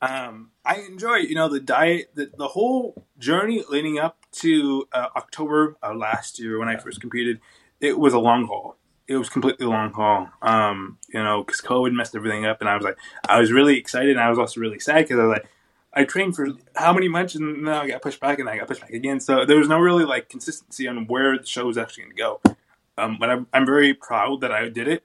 [0.00, 5.08] um, I enjoy you know the diet, the, the whole journey leading up to uh,
[5.16, 7.40] October of last year when I first competed.
[7.80, 8.76] It was a long haul
[9.08, 10.28] it was completely a long haul.
[10.42, 13.78] Um, you know, because COVID messed everything up, and I was like, I was really
[13.78, 15.48] excited, and I was also really sad because I was like,
[15.94, 18.68] I trained for how many months, and then I got pushed back, and I got
[18.68, 19.18] pushed back again.
[19.18, 22.22] So there was no really like consistency on where the show was actually going to
[22.22, 22.57] go.
[22.98, 25.04] Um, but I'm, I'm very proud that I did it.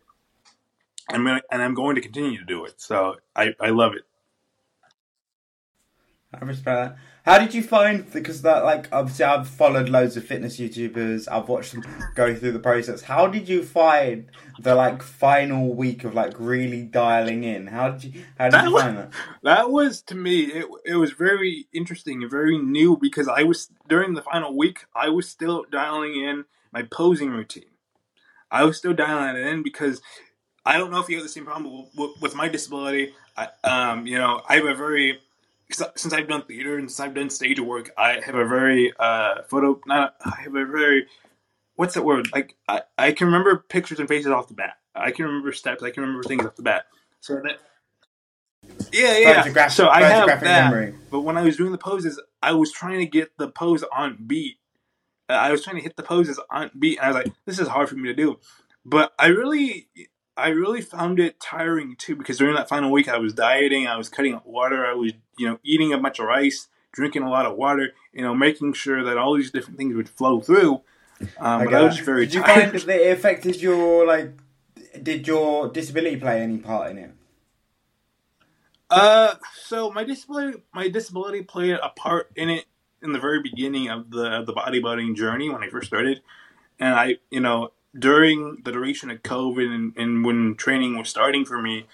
[1.09, 2.81] I'm gonna, and I'm going to continue to do it.
[2.81, 4.03] So I, I love it.
[6.33, 6.97] I respect that.
[7.25, 11.31] How did you find because that like obviously I've followed loads of fitness YouTubers.
[11.31, 11.83] I've watched them
[12.15, 13.01] go through the process.
[13.01, 14.29] How did you find
[14.59, 17.67] the like final week of like really dialing in?
[17.67, 19.11] How did you how did that you find was, that?
[19.43, 23.69] That was to me it it was very interesting and very new because I was
[23.87, 27.72] during the final week I was still dialing in my posing routine.
[28.53, 30.01] I was still dialing it in because
[30.65, 33.13] I don't know if you have the same problem with, with my disability.
[33.35, 35.19] I, um, you know, I have a very
[35.71, 39.41] since I've done theater and since I've done stage work, I have a very uh,
[39.49, 39.81] photo.
[39.87, 41.07] Not I have a very
[41.75, 42.29] what's that word?
[42.31, 44.77] Like I, I can remember pictures and faces off the bat.
[44.95, 45.81] I can remember steps.
[45.81, 46.85] I can remember things off the bat.
[47.21, 47.59] So that
[48.91, 49.67] yeah, yeah.
[49.67, 50.71] So I have that.
[50.71, 50.93] Memory.
[51.09, 54.17] But when I was doing the poses, I was trying to get the pose on
[54.27, 54.57] beat.
[55.29, 57.67] I was trying to hit the poses on beat, and I was like, "This is
[57.67, 58.39] hard for me to do."
[58.85, 59.87] But I really,
[60.35, 63.97] I really found it tiring too because during that final week I was dieting, I
[63.97, 67.29] was cutting out water, I was you know eating a bunch of rice, drinking a
[67.29, 70.81] lot of water, you know making sure that all these different things would flow through.
[71.39, 72.25] Um, but I was very.
[72.25, 74.33] Did you find that it affected your like?
[75.01, 77.11] Did your disability play any part in it?
[78.89, 82.65] Uh, so my disability, my disability played a part in it
[83.03, 86.21] in the very beginning of the the bodybuilding journey when I first started,
[86.79, 91.45] and I, you know, during the duration of COVID and, and when training was starting
[91.45, 91.87] for me,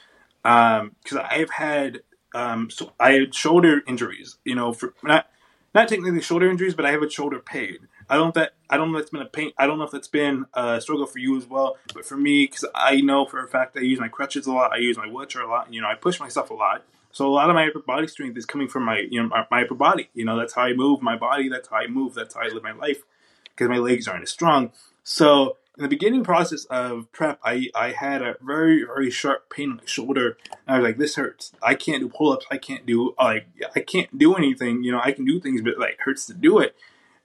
[0.44, 0.82] because
[1.18, 2.02] um, I've had
[2.34, 4.38] um, so I had shoulder injuries.
[4.46, 5.28] You know, for not
[5.74, 7.88] not technically shoulder injuries, but I have a shoulder pain.
[8.10, 9.52] I don't that I don't know if that's been a pain.
[9.58, 12.46] I don't know if that's been a struggle for you as well, but for me,
[12.46, 15.08] because I know for a fact I use my crutches a lot, I use my
[15.08, 15.72] wheelchair a lot.
[15.74, 16.84] You know, I push myself a lot.
[17.12, 19.64] So a lot of my upper body strength is coming from my you know my,
[19.64, 20.10] upper body.
[20.14, 21.50] You know, that's how I move my body.
[21.50, 22.14] That's how I move.
[22.14, 23.04] That's how I live my life
[23.44, 24.72] because my legs aren't as strong.
[25.04, 29.72] So in the beginning process of prep, I, I had a very, very sharp pain
[29.72, 30.38] in my shoulder.
[30.68, 31.54] And I was like, this hurts.
[31.64, 32.46] I can't do pull ups.
[32.52, 34.84] I can't do, like, I can't do anything.
[34.84, 36.76] You know, I can do things, but like, hurts to do it.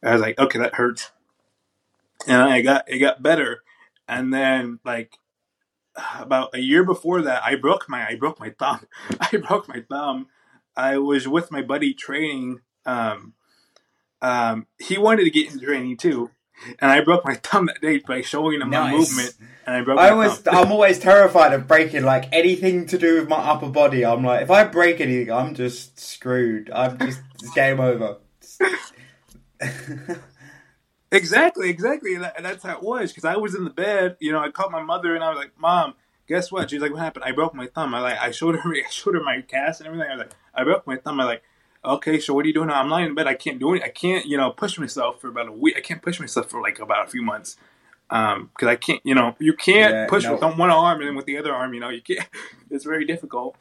[0.01, 1.11] And I was like, okay, that hurts.
[2.29, 3.65] And I got, it got better.
[4.07, 5.19] And then, like,
[6.19, 8.87] about a year before that, I broke my, I broke my thumb.
[9.21, 10.29] I broke my thumb.
[10.77, 12.61] I was with my buddy training.
[12.85, 13.35] Um,
[14.21, 16.31] um, he wanted to get into training too
[16.79, 19.35] and I broke my thumb that day by showing him my movement,
[19.67, 19.99] and I broke.
[19.99, 20.55] I my was thumb.
[20.55, 24.05] I'm always terrified of breaking like anything to do with my upper body.
[24.05, 26.71] I'm like if I break anything, I'm just screwed.
[26.71, 28.19] I'm just it's game over.
[31.15, 32.15] Exactly, exactly.
[32.15, 34.17] And that- and that's how it was because I was in the bed.
[34.21, 35.95] You know, I called my mother and I was like, "Mom,
[36.29, 37.95] guess what?" She's like, "What happened?" I broke my thumb.
[37.95, 40.09] I like, I showed her, I showed her my cast and everything.
[40.11, 41.43] I was like, "I broke my thumb." I like,
[41.85, 42.81] okay, so what are you doing now?
[42.81, 43.27] I'm lying in bed.
[43.27, 43.83] I can't do it.
[43.83, 45.75] I can't, you know, push myself for about a week.
[45.77, 47.57] I can't push myself for like about a few months.
[48.11, 50.33] Um, because I can't, you know, you can't Yeah, push no.
[50.35, 52.29] with one arm and then with the other arm, you know, you can't.
[52.71, 53.57] It's very difficult.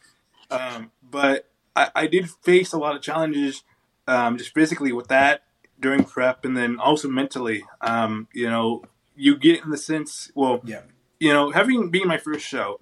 [0.50, 3.64] Um, but I, I did face a lot of challenges,
[4.08, 5.44] um, just physically with that
[5.84, 7.64] during prep, and then also mentally.
[7.82, 8.84] Um, you know,
[9.16, 10.82] you get in the sense, well, Yeah.
[11.20, 12.80] you know, having being my first show,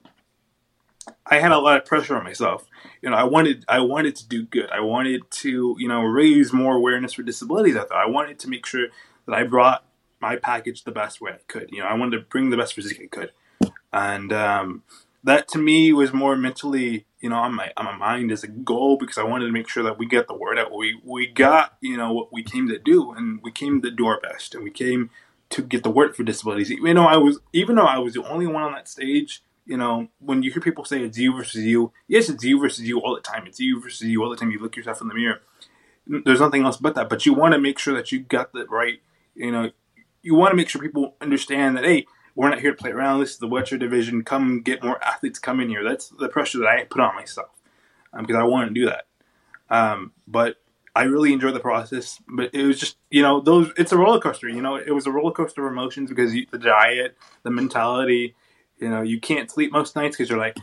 [1.26, 2.66] I had a lot of pressure on myself.
[3.02, 4.70] You know, I wanted I wanted to do good.
[4.70, 7.98] I wanted to, you know, raise more awareness for disabilities out there.
[7.98, 8.88] I wanted to make sure
[9.26, 9.84] that I brought
[10.22, 11.70] my package the best way I could.
[11.72, 13.32] You know, I wanted to bring the best physique I could.
[13.92, 14.84] And um,
[15.24, 18.48] that to me was more mentally, you know, on my on my mind as a
[18.48, 20.76] goal because I wanted to make sure that we get the word out.
[20.76, 24.08] We we got, you know, what we came to do and we came to do
[24.08, 25.12] our best and we came
[25.52, 26.72] to get the word for disabilities.
[26.72, 29.78] Even though I was even though I was the only one on that stage, you
[29.78, 33.00] know, when you hear people say it's you versus you, yes, it's you versus you
[33.00, 33.46] all the time.
[33.46, 34.52] It's you versus you all the time.
[34.52, 35.42] You look yourself in the mirror.
[36.08, 37.08] There's nothing else but that.
[37.10, 39.00] But you want to make sure that you got the right,
[39.36, 39.70] you know,
[40.24, 43.20] you want to make sure people understand that, hey, we're not here to play around.
[43.20, 44.24] This is the wheelchair division.
[44.24, 45.40] Come get more athletes.
[45.40, 45.84] Come in here.
[45.84, 47.50] That's the pressure that I put on myself
[48.14, 49.06] um, because I wanted to do that.
[49.70, 50.58] Um, but
[50.96, 52.20] I really enjoyed the process.
[52.28, 53.72] But it was just, you know, those.
[53.78, 54.50] It's a roller coaster.
[54.50, 58.36] You know, it was a roller coaster of emotions because you, the diet, the mentality.
[58.78, 60.58] You know, you can't sleep most nights because you're like,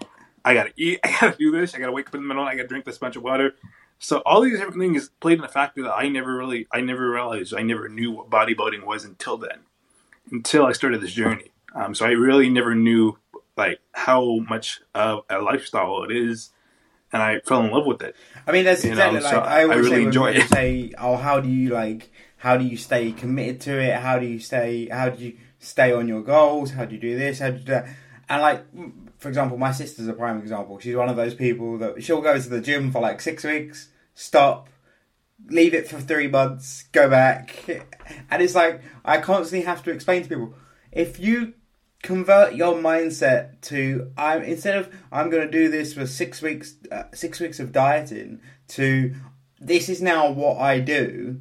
[0.44, 2.56] I gotta eat, I gotta do this, I gotta wake up in the middle, I
[2.56, 3.54] gotta drink this bunch of water.
[3.98, 7.10] So all these different things played in a factor that I never really, I never
[7.10, 9.60] realized, I never knew what bodybuilding was until then,
[10.30, 11.50] until I started this journey.
[11.74, 13.18] Um, so I really never knew
[13.56, 16.50] like how much of a lifestyle it is,
[17.12, 18.14] and I fell in love with it.
[18.46, 20.48] I mean, that's You exactly so like I I always really say enjoy it.
[20.48, 22.10] say, "Oh, how do you like?
[22.38, 23.94] How do you stay committed to it?
[23.94, 24.88] How do you stay?
[24.88, 26.70] How do you stay on your goals?
[26.72, 27.40] How do you do this?
[27.40, 27.88] How do you do that?"
[28.28, 28.64] And like,
[29.18, 30.78] for example, my sister's a prime example.
[30.78, 33.88] She's one of those people that she'll go to the gym for like six weeks,
[34.14, 34.68] stop,
[35.48, 37.64] leave it for three months, go back,
[38.30, 40.54] and it's like I constantly have to explain to people
[40.92, 41.54] if you
[42.02, 46.74] convert your mindset to I'm instead of I'm going to do this for six weeks,
[46.90, 49.14] uh, six weeks of dieting to
[49.60, 51.40] this is now what I do.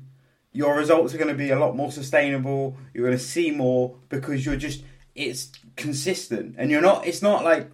[0.52, 2.78] Your results are going to be a lot more sustainable.
[2.94, 7.06] You're going to see more because you're just it's consistent and you're not.
[7.06, 7.70] It's not like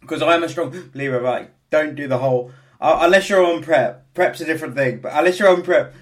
[0.00, 1.20] because I'm a strong believer.
[1.20, 4.12] Like don't do the whole uh, unless you're on prep.
[4.14, 5.94] Prep's a different thing, but unless you're on prep.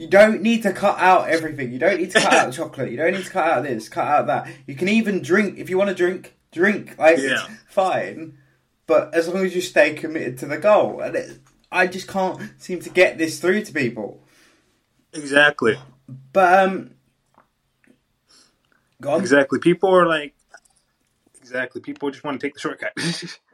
[0.00, 1.70] You don't need to cut out everything.
[1.72, 2.90] You don't need to cut out chocolate.
[2.90, 4.48] You don't need to cut out this, cut out that.
[4.66, 6.34] You can even drink if you want to drink.
[6.52, 7.46] Drink like it's Yeah.
[7.68, 8.38] fine,
[8.86, 11.00] but as long as you stay committed to the goal.
[11.02, 11.38] And it,
[11.70, 14.22] I just can't seem to get this through to people.
[15.12, 15.78] Exactly.
[16.32, 16.90] But um.
[19.04, 19.58] Exactly.
[19.58, 20.34] People are like,
[21.38, 21.82] exactly.
[21.82, 22.92] People just want to take the shortcut.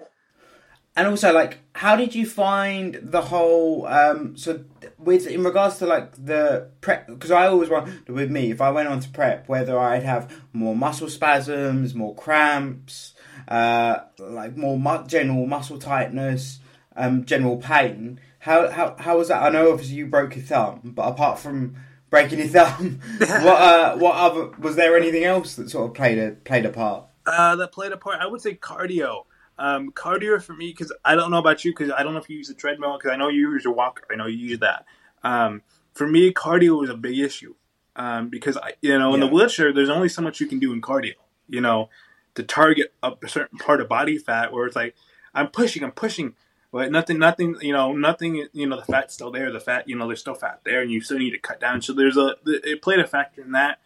[0.97, 3.87] And also, like, how did you find the whole?
[3.87, 4.65] Um, so,
[4.97, 8.71] with in regards to like the prep, because I always want with me if I
[8.71, 13.15] went on to prep, whether I'd have more muscle spasms, more cramps,
[13.47, 16.61] uh, like more mu- general muscle tightness,
[16.97, 18.19] um, general pain.
[18.39, 19.43] How how how was that?
[19.43, 21.77] I know obviously you broke your thumb, but apart from
[22.09, 26.19] breaking your thumb, what uh, what other was there anything else that sort of played
[26.19, 27.05] a played a part?
[27.27, 28.19] Uh, that played a part.
[28.21, 29.25] I would say cardio.
[29.59, 32.29] Um, cardio for me because I don't know about you because I don't know if
[32.29, 34.05] you use the treadmill because I know you use your walker.
[34.11, 34.85] I know you use that.
[35.23, 35.63] Um,
[35.95, 37.55] for me, cardio was a big issue
[37.97, 40.73] um, because I, you know in the wheelchair there's only so much you can do
[40.73, 41.15] in cardio.
[41.49, 41.89] You know,
[42.35, 44.95] to target a certain part of body fat where it's like
[45.35, 46.35] I'm pushing, I'm pushing,
[46.71, 47.57] but nothing, nothing.
[47.63, 48.47] You know, nothing.
[48.53, 49.51] You know, the fat's still there.
[49.51, 51.81] The fat, you know, there's still fat there, and you still need to cut down.
[51.81, 53.79] So there's a it played a factor in that.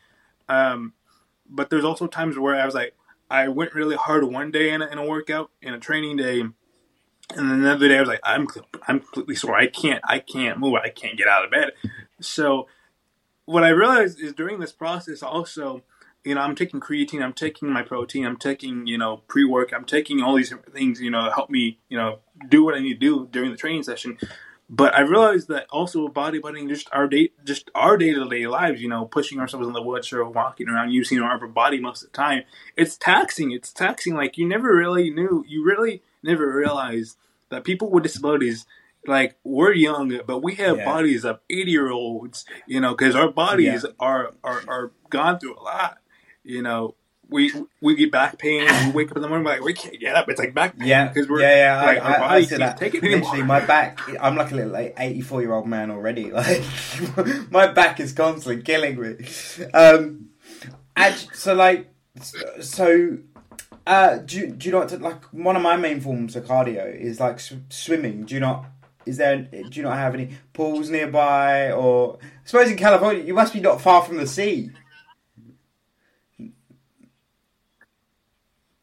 [0.49, 0.95] Um,
[1.49, 2.95] but there's also times where I was like.
[3.31, 6.41] I went really hard one day in a, in a workout, in a training day,
[6.41, 6.53] and
[7.51, 8.49] then another day I was like, I'm
[8.89, 9.57] I'm completely sore.
[9.57, 10.75] I can't I can't move.
[10.75, 11.73] I can't get out of bed.
[12.21, 12.67] So
[13.45, 15.83] what I realized is during this process also,
[16.25, 19.73] you know, I'm taking creatine, I'm taking my protein, I'm taking you know pre work,
[19.73, 22.81] I'm taking all these different things, you know, help me you know do what I
[22.81, 24.19] need to do during the training session.
[24.73, 28.81] But I realized that also bodybuilding, just our day, just our day to day lives,
[28.81, 32.13] you know, pushing ourselves in the wheelchair, walking around, using our upper body most of
[32.13, 32.45] the time,
[32.77, 33.51] it's taxing.
[33.51, 34.15] It's taxing.
[34.15, 37.17] Like you never really knew, you really never realized
[37.49, 38.65] that people with disabilities,
[39.09, 40.85] like we're young, but we have Yeah.
[40.85, 42.45] bodies of eighty year olds.
[42.69, 43.91] You know, because our bodies Yeah.
[43.99, 45.99] are, are are gone through a lot.
[46.45, 46.95] You know,
[47.31, 48.67] we we get back pain.
[48.87, 50.29] We wake up in the morning, we're like we can't get up.
[50.29, 51.83] It's like back pain Yeah, because we're yeah, yeah.
[51.85, 52.77] like I, I, I see that.
[52.79, 53.45] take it Literally, anymore.
[53.47, 54.01] my back.
[54.21, 56.31] I'm like a little like 84 year old man already.
[56.33, 56.63] Like
[57.51, 59.27] my back is constantly killing me.
[59.75, 60.31] Um,
[60.97, 61.89] and so like,
[62.61, 63.19] so.
[63.87, 67.19] Uh, do you, do you not like one of my main forms of cardio is
[67.19, 68.25] like sw- swimming?
[68.25, 68.67] Do you not?
[69.07, 69.39] Is there?
[69.39, 71.73] Do you not have any pools nearby?
[71.73, 74.71] Or I suppose in California you must be not far from the sea.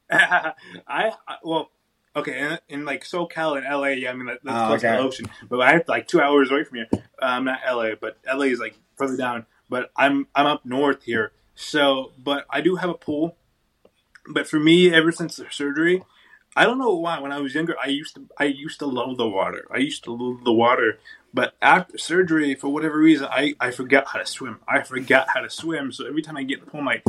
[0.11, 0.53] I,
[0.87, 1.11] I
[1.43, 1.71] well,
[2.15, 4.87] okay, in, in like SoCal and LA, yeah, I mean that, that's Oh, close to
[4.87, 6.87] the ocean, but I have like two hours away from here.
[7.21, 9.45] Um, not LA, but LA is like further down.
[9.69, 13.35] But I'm I'm up north here, so but I do have a pool.
[14.29, 16.03] But for me, ever since the surgery,
[16.55, 17.19] I don't know why.
[17.19, 19.65] When I was younger, I used to I used to love the water.
[19.71, 20.99] I used to love the water.
[21.33, 24.59] But after surgery, for whatever reason, I, I forgot how to swim.
[24.67, 25.91] I forgot how to swim.
[25.91, 27.03] So every time I get in the pool, I'm like,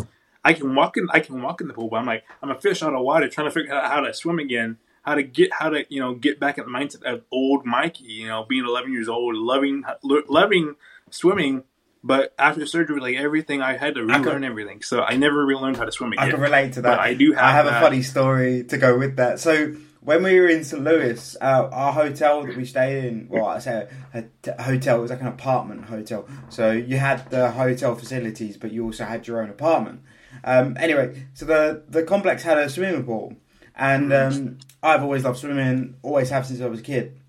[0.49, 2.59] I can walk in I can walk in the pool, but I'm like I'm a
[2.59, 5.53] fish out of water trying to figure out how to swim again, how to get
[5.53, 8.65] how to you know get back in the mindset of old Mikey, you know, being
[8.65, 10.77] 11 years old, loving loving
[11.11, 11.65] swimming.
[12.03, 14.83] But after surgery, like everything, I had to relearn could- everything.
[14.83, 16.29] So I never relearned how to swim again.
[16.29, 16.97] I can relate to that.
[16.97, 17.83] But I do have I have that.
[17.83, 19.41] a funny story to go with that.
[19.41, 20.83] So when we were in St.
[20.83, 25.03] Louis, uh, our hotel that we stayed in, well, I say a, a hotel it
[25.03, 26.27] was like an apartment hotel.
[26.49, 30.01] So you had the hotel facilities, but you also had your own apartment.
[30.45, 33.35] Um, anyway, so the the complex had a swimming pool,
[33.75, 37.21] and um, I've always loved swimming, always have since I was a kid.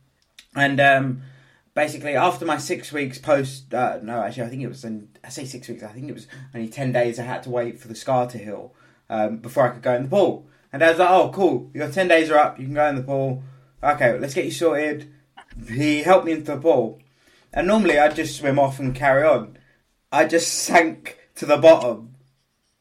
[0.55, 1.21] And um,
[1.73, 4.83] basically, after my six weeks post, uh, no, actually, I think it was.
[4.83, 5.83] In, I say six weeks.
[5.83, 7.19] I think it was only ten days.
[7.19, 8.73] I had to wait for the scar to heal
[9.09, 10.47] um, before I could go in the pool.
[10.71, 11.69] And I was like, "Oh, cool!
[11.73, 12.59] Your ten days are up.
[12.59, 13.43] You can go in the pool.
[13.83, 15.11] Okay, let's get you sorted."
[15.67, 16.99] He helped me into the pool,
[17.51, 19.57] and normally I'd just swim off and carry on.
[20.11, 22.15] I just sank to the bottom,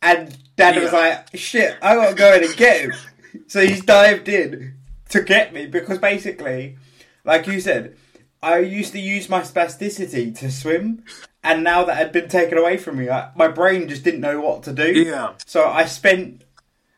[0.02, 2.92] and Dad was like, "Shit, I gotta go in and get him."
[3.46, 4.74] So he's dived in
[5.10, 6.76] to get me because basically,
[7.24, 7.96] like you said,
[8.42, 11.04] I used to use my spasticity to swim,
[11.42, 14.40] and now that had been taken away from me, I, my brain just didn't know
[14.40, 14.92] what to do.
[14.92, 15.34] Yeah.
[15.46, 16.44] So I spent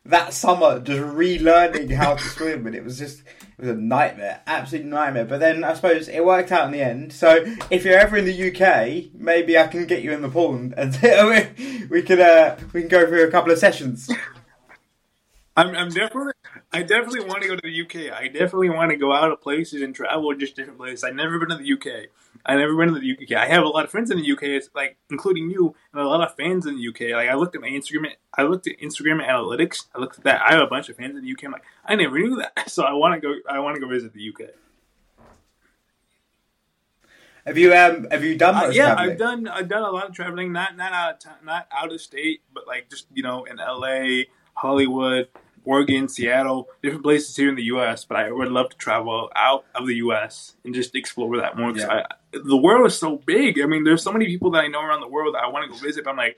[0.05, 3.23] that summer just relearning how to swim, and it was just
[3.61, 5.25] was a nightmare, absolute nightmare.
[5.25, 7.13] But then I suppose it worked out in the end.
[7.13, 10.55] So if you're ever in the UK, maybe I can get you in the pool,
[10.55, 10.95] and, and
[11.57, 14.09] we, we can uh, we can go through a couple of sessions.
[15.55, 16.33] I'm, I'm definitely,
[16.71, 18.13] I definitely want to go to the UK.
[18.13, 21.03] I definitely want to go out of places and travel just different places.
[21.03, 22.07] I've never been to the UK.
[22.47, 23.31] Never been to the UK.
[23.41, 26.07] I have a lot of friends in the UK, it's like including you, and a
[26.07, 27.15] lot of fans in the UK.
[27.15, 29.85] Like I looked at my Instagram, I looked at Instagram analytics.
[29.95, 30.41] I looked at that.
[30.41, 31.45] I have a bunch of fans in the UK.
[31.45, 32.53] I'm like, I never knew that.
[32.71, 33.33] So I want to go.
[33.49, 34.49] I want to go visit the UK.
[37.45, 39.11] Have you um have you done Uh, yeah, traveling?
[39.11, 41.91] I've done I've done a lot of traveling, not not out of town, not out
[41.91, 45.27] of state, but like just you know in L.A., Hollywood,
[45.63, 48.05] Oregon, Seattle, different places here in the U.S.
[48.05, 50.55] But I would love to travel out of the U.S.
[50.65, 51.71] and just explore that more.
[51.71, 52.03] 'cause Yeah.
[52.33, 53.59] I, the world is so big.
[53.61, 55.65] I mean, there's so many people that I know around the world that I want
[55.65, 56.03] to go visit.
[56.03, 56.37] But I'm like,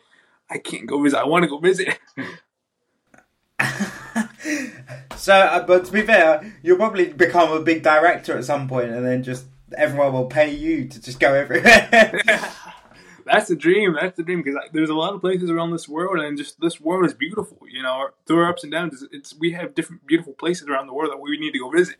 [0.50, 1.20] I can't go visit.
[1.20, 1.98] I want to go visit.
[5.16, 8.90] so, uh, but to be fair, you'll probably become a big director at some point,
[8.92, 9.46] and then just
[9.78, 11.90] everyone will pay you to just go everywhere.
[13.26, 13.96] That's the dream.
[14.00, 16.80] That's the dream because there's a lot of places around this world, and just this
[16.82, 17.58] world is beautiful.
[17.70, 20.88] You know, through our ups and downs, it's, it's we have different beautiful places around
[20.88, 21.96] the world that we need to go visit.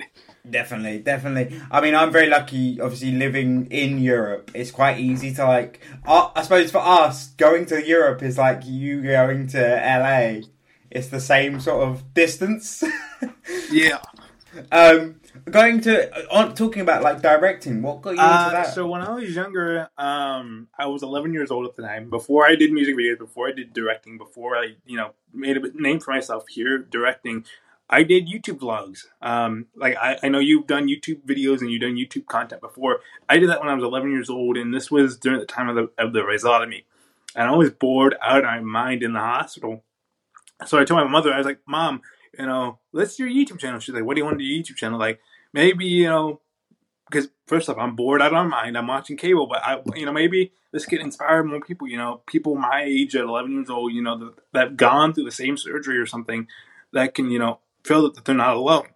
[0.50, 1.60] Definitely, definitely.
[1.72, 4.52] I mean, I'm very lucky, obviously, living in Europe.
[4.54, 8.66] It's quite easy to, like, uh, I suppose for us, going to Europe is like
[8.66, 10.48] you going to LA.
[10.92, 12.84] It's the same sort of distance.
[13.72, 14.00] Yeah.
[14.72, 15.16] um,
[15.50, 18.74] going to, on talking about, like, directing, what got you into Uh, that?
[18.74, 22.10] so when I was younger, um, I was 11 years old at the time.
[22.10, 25.62] Before I did music videos, before I did directing, before I, you know, made a
[25.74, 27.46] name for myself here directing,
[27.90, 29.06] I did YouTube vlogs.
[29.22, 33.02] Um, like I, I know you've done YouTube videos and you've done YouTube content before.
[33.30, 35.70] I did that when I was 11 years old, and this was during the time
[35.70, 36.86] of the of the rhizotomy,
[37.36, 39.84] and I was bored out of my mind in the hospital.
[40.66, 42.02] So I told my mother, I was like, "Mom,
[42.40, 44.50] you know, let's do a YouTube channel." She's like, "What do you want to do
[44.50, 45.20] a YouTube channel?" Like
[45.54, 46.42] maybe you know
[47.10, 48.78] because first off, I'm bored I don't mind.
[48.78, 51.88] I'm watching cable, but I, you know, maybe this could inspire more people.
[51.88, 55.14] You know, people my age at 11 years old, you know, that, that have gone
[55.14, 56.48] through the same surgery or something,
[56.92, 58.88] that can, you know, feel that they're not alone.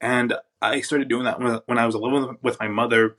[0.00, 3.16] And I started doing that when, I was living with my mother.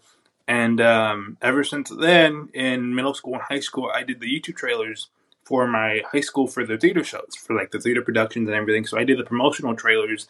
[0.48, 4.58] And um, ever since then, in middle school and high school, I did the YouTube
[4.58, 5.10] trailers
[5.46, 8.86] for my high school for the theater shows, for like the theater productions and everything.
[8.86, 10.28] So I did the promotional trailers.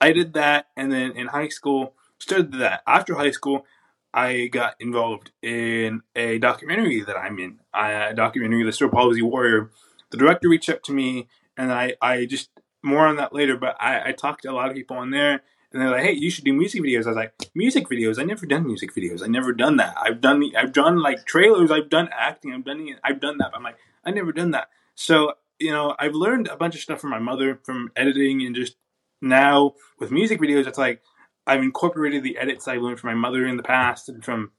[0.00, 1.94] I did that, and then in high school,
[2.24, 2.82] started that.
[2.86, 3.66] After high school,
[4.12, 9.70] I got involved in a documentary that I'm in, a documentary, The Cerebral Palsy Warrior.
[10.10, 12.50] The director reached out to me, and I, I just
[12.82, 13.56] more on that later.
[13.56, 16.12] But I, I talked to a lot of people on there, and they're like, "Hey,
[16.12, 18.18] you should do music videos." I was like, "Music videos?
[18.18, 19.22] I never done music videos.
[19.22, 19.94] I never done that.
[20.00, 21.70] I've done the, I've done like trailers.
[21.70, 22.52] I've done acting.
[22.52, 24.68] I've done, I've done that." I'm like, I never done that.
[24.94, 28.54] So you know, I've learned a bunch of stuff from my mother, from editing, and
[28.54, 28.76] just
[29.20, 31.02] now with music videos, it's like
[31.46, 34.50] I've incorporated the edits I've learned from my mother in the past and from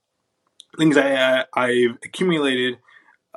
[0.78, 2.78] things I uh, I've accumulated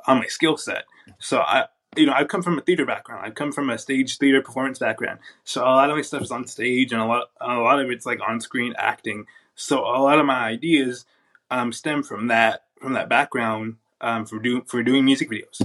[0.07, 0.85] on my skill set.
[1.19, 3.25] So I, you know, I've come from a theater background.
[3.25, 5.19] I've come from a stage theater performance background.
[5.43, 7.89] So a lot of my stuff is on stage, and a lot a lot of
[7.89, 9.25] it's like on screen acting.
[9.55, 11.05] So a lot of my ideas
[11.51, 15.61] um, stem from that from that background um, for doing for doing music videos.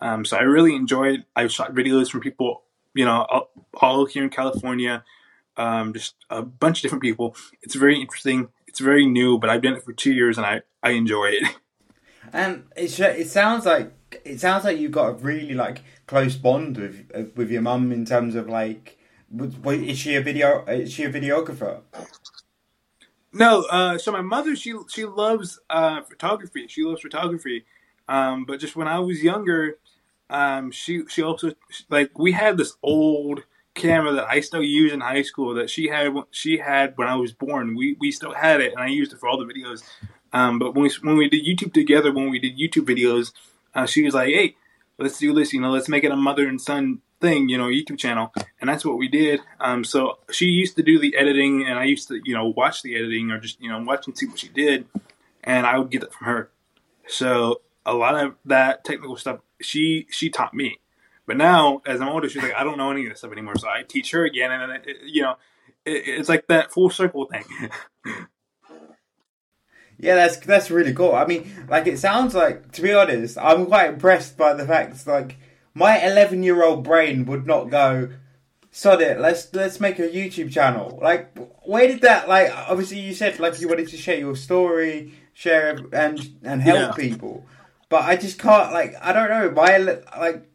[0.00, 1.24] Um, so I really enjoyed.
[1.34, 2.62] I've shot videos from people,
[2.94, 5.04] you know, all, all here in California,
[5.56, 7.36] um, just a bunch of different people.
[7.62, 8.48] It's very interesting.
[8.66, 11.48] It's very new, but I've done it for two years and I, I enjoy it.
[12.32, 13.92] And it it sounds like
[14.24, 17.92] it sounds like you've got a really like close bond with uh, with your mum
[17.92, 18.98] in terms of like,
[19.64, 20.64] is she a video?
[20.66, 21.82] Is she a videographer?
[23.32, 26.66] No, uh, so my mother she she loves uh, photography.
[26.68, 27.64] She loves photography,
[28.08, 29.78] um, but just when I was younger,
[30.30, 31.52] um, she she also
[31.90, 33.44] like we had this old
[33.76, 37.14] camera that I still use in high school that she had she had when I
[37.14, 37.76] was born.
[37.76, 39.84] We we still had it, and I used it for all the videos.
[40.32, 43.32] Um, but when we when we did YouTube together, when we did YouTube videos,
[43.74, 44.56] uh, she was like, "Hey,
[44.98, 45.52] let's do this.
[45.52, 47.48] You know, let's make it a mother and son thing.
[47.48, 49.40] You know, YouTube channel." And that's what we did.
[49.60, 52.82] Um, so she used to do the editing, and I used to you know watch
[52.82, 54.86] the editing or just you know watch and see what she did,
[55.44, 56.50] and I would get that from her.
[57.06, 60.80] So a lot of that technical stuff she she taught me.
[61.26, 63.56] But now, as I'm older, she's like, I don't know any of this stuff anymore.
[63.56, 65.34] So I teach her again, and then it, you know,
[65.84, 67.44] it, it's like that full circle thing.
[69.98, 71.14] yeah, that's that's really cool.
[71.14, 75.06] I mean, like it sounds like, to be honest, I'm quite impressed by the fact
[75.06, 75.36] like
[75.74, 78.10] my 11 year old brain would not go.
[78.70, 79.18] Sod it.
[79.18, 80.98] Let's let's make a YouTube channel.
[81.02, 82.28] Like, where did that?
[82.28, 86.78] Like, obviously, you said like you wanted to share your story, share and and help
[86.78, 86.92] yeah.
[86.92, 87.46] people.
[87.88, 90.46] But I just can't like I don't know my like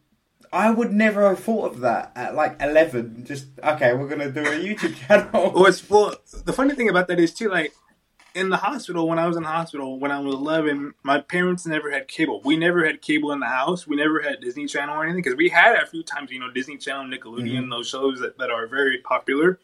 [0.53, 3.23] I would never have thought of that at like eleven.
[3.25, 5.51] Just okay, we're gonna do a YouTube channel.
[5.53, 7.73] well, it's, well, the funny thing about that is too like
[8.33, 11.65] in the hospital when I was in the hospital when I was eleven, my parents
[11.65, 12.41] never had cable.
[12.43, 13.87] We never had cable in the house.
[13.87, 16.31] We never had Disney Channel or anything because we had a few times.
[16.31, 17.69] You know, Disney Channel, Nickelodeon, mm-hmm.
[17.69, 19.59] those shows that, that are very popular.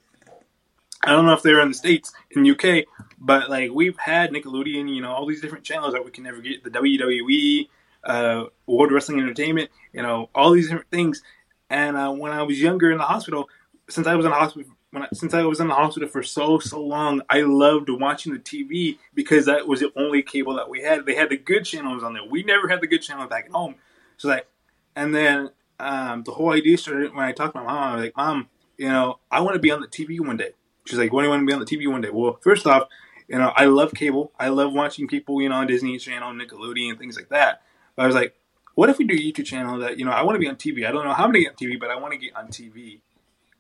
[1.04, 2.86] I don't know if they're in the states in UK,
[3.20, 6.42] but like we've had Nickelodeon, you know, all these different channels that we can never
[6.42, 7.70] get the WWE,
[8.08, 11.22] uh, World Wrestling Entertainment, you know, all these different things.
[11.70, 13.49] And uh, when I was younger in the hospital,
[13.89, 16.60] since I was in the hospital, I, since I was in the hospital for so
[16.60, 20.82] so long, I loved watching the TV because that was the only cable that we
[20.82, 21.05] had.
[21.05, 22.24] They had the good channels on there.
[22.28, 23.76] We never had the good channels back at home.
[24.16, 24.47] So like,
[24.95, 27.78] and then um, the whole idea started when I talked to my mom.
[27.78, 28.47] I was like, Mom,
[28.78, 30.51] you know, I want to be on the TV one day.
[30.86, 32.66] She's like, "When do you want to be on the TV one day?" Well, first
[32.66, 32.88] off,
[33.28, 34.32] you know, I love cable.
[34.39, 37.62] I love watching people, you know, on Disney Channel, Nickelodeon, things like that.
[37.98, 38.36] But I was like,
[38.76, 40.56] what if we do a YouTube channel that, you know, I want to be on
[40.56, 40.88] TV.
[40.88, 43.00] I don't know how to get on TV, but I want to get on TV.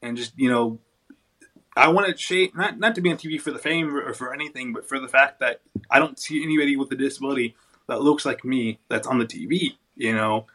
[0.01, 0.77] And just, you know,
[1.75, 4.33] I want to shape, not, not to be on TV for the fame or for
[4.33, 7.55] anything, but for the fact that I don't see anybody with a disability
[7.87, 10.45] that looks like me that's on the TV, you know?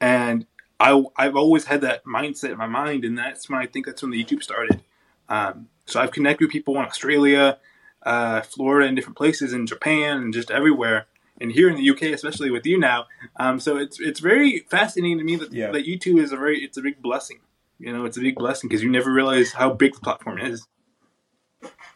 [0.00, 0.46] And
[0.78, 4.02] I, I've always had that mindset in my mind, and that's when I think that's
[4.02, 4.82] when the YouTube started.
[5.30, 7.58] Um, so I've connected with people in Australia,
[8.02, 11.06] uh, Florida, and different places in Japan, and just everywhere.
[11.40, 15.18] And here in the UK, especially with you now, um, so it's it's very fascinating
[15.18, 15.70] to me that yeah.
[15.70, 17.38] that YouTube is a very it's a big blessing.
[17.78, 20.66] You know, it's a big blessing because you never realize how big the platform is.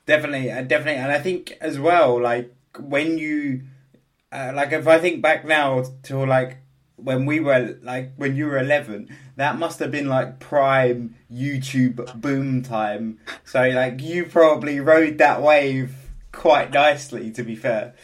[0.06, 3.62] Definitely, uh, definitely, and I think as well, like when you,
[4.30, 6.58] uh, like if I think back now to like
[7.02, 12.20] when we were like when you were 11 that must have been like prime youtube
[12.20, 15.94] boom time so like you probably rode that wave
[16.30, 17.94] quite nicely to be fair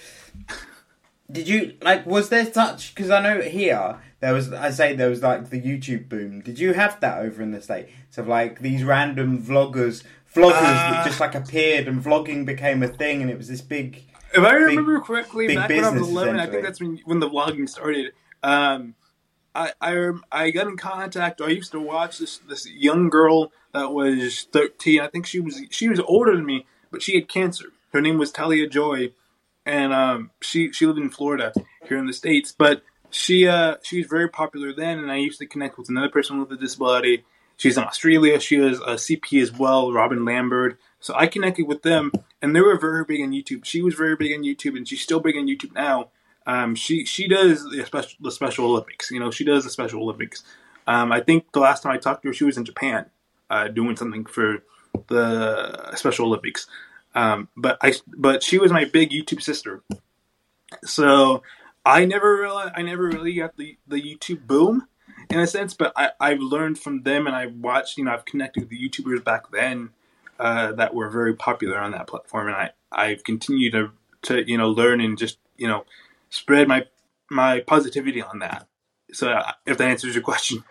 [1.30, 5.10] did you like was there such because i know here there was i say there
[5.10, 8.60] was like the youtube boom did you have that over in the states of like
[8.60, 10.02] these random vloggers
[10.34, 13.60] vloggers uh, that just like appeared and vlogging became a thing and it was this
[13.60, 14.04] big
[14.34, 17.20] if I remember big, correctly, back when I was eleven, I think that's when when
[17.20, 18.12] the vlogging started.
[18.42, 18.94] Um,
[19.54, 21.40] I, I I got in contact.
[21.40, 25.00] I used to watch this this young girl that was thirteen.
[25.00, 27.72] I think she was she was older than me, but she had cancer.
[27.92, 29.12] Her name was Talia Joy,
[29.68, 31.52] and um, she she lived in Florida
[31.86, 32.52] here in the states.
[32.56, 36.08] But she uh, she was very popular then, and I used to connect with another
[36.08, 37.24] person with a disability.
[37.58, 38.40] She's in Australia.
[38.40, 40.76] She was a CP as well, Robyn Lambird.
[41.00, 43.64] So I connected with them, and they were very big on YouTube.
[43.64, 46.08] She was very big on YouTube, and she's still big on YouTube now.
[46.46, 49.10] Um, she she does the special the Special Olympics.
[49.10, 50.44] You know, she does the Special Olympics.
[50.86, 53.06] Um, I think the last time I talked to her, she was in Japan
[53.50, 54.62] uh, doing something for
[55.08, 56.66] the Special Olympics.
[57.18, 59.82] Um, but I but she was my big YouTube sister.
[60.84, 61.42] So
[61.84, 64.86] I never really I never really got the the YouTube boom
[65.28, 68.24] in a sense, but I, I've learned from them and I've watched, you know, I've
[68.24, 69.90] connected with the YouTubers back then
[70.38, 73.90] uh, that were very popular on that platform, and I I've continued to
[74.22, 75.86] to you know learn and just you know
[76.30, 76.84] spread my
[77.32, 78.68] my positivity on that.
[79.12, 80.62] So uh, if that answers your question.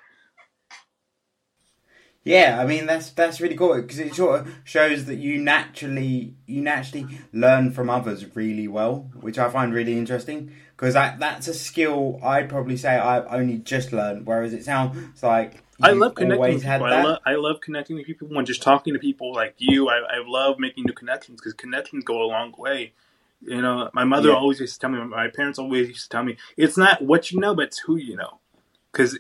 [2.28, 6.36] Yeah, I mean that's that's really cool because it sort of shows that you naturally
[6.46, 11.48] you naturally learn from others really well, which I find really interesting because that that's
[11.48, 14.26] a skill I'd probably say I've only just learned.
[14.26, 16.86] Whereas it sounds like I love connecting with people.
[16.86, 19.90] I love, I love connecting with people and just talking to people like you.
[19.90, 22.94] I, I love making new connections because connections go a long way.
[23.42, 24.36] You know, my mother yeah.
[24.36, 27.32] always used to tell me, my parents always used to tell me, it's not what
[27.32, 28.40] you know, but it's who you know.
[28.92, 29.20] Because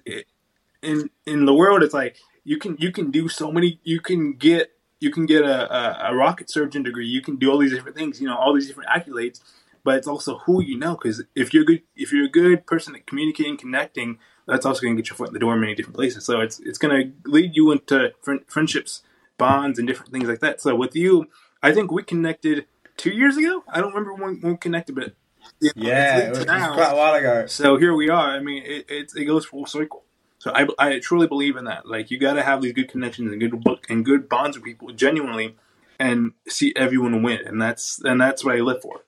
[0.81, 2.17] in in the world, it's like
[2.47, 3.81] you can you can do so many.
[3.83, 4.71] You can get
[5.01, 7.05] you can get a, a, a rocket surgeon degree.
[7.05, 8.21] You can do all these different things.
[8.21, 9.41] You know, all these different accolades.
[9.83, 10.93] But it's also who you know.
[10.95, 14.95] Because if you're good, if you're a good person at communicating, connecting, that's also going
[14.95, 16.23] to get your foot in the door in many different places.
[16.23, 18.13] So it's it's going to lead you into
[18.47, 19.01] friendships,
[19.37, 20.61] bonds, and different things like that.
[20.61, 21.27] So with you,
[21.61, 23.65] I think we connected two years ago.
[23.67, 25.15] I don't remember when, when we connected, but
[25.59, 26.73] you know, yeah, it was, now.
[26.75, 27.45] quite a while ago.
[27.47, 28.29] So here we are.
[28.29, 30.05] I mean, it, it, it goes full circle.
[30.39, 31.87] So I, I truly believe in that.
[31.87, 34.63] Like you got to have these good connections and good book and good bonds with
[34.63, 35.55] people genuinely,
[35.99, 37.39] and see everyone win.
[37.45, 39.01] And that's and that's what I live for.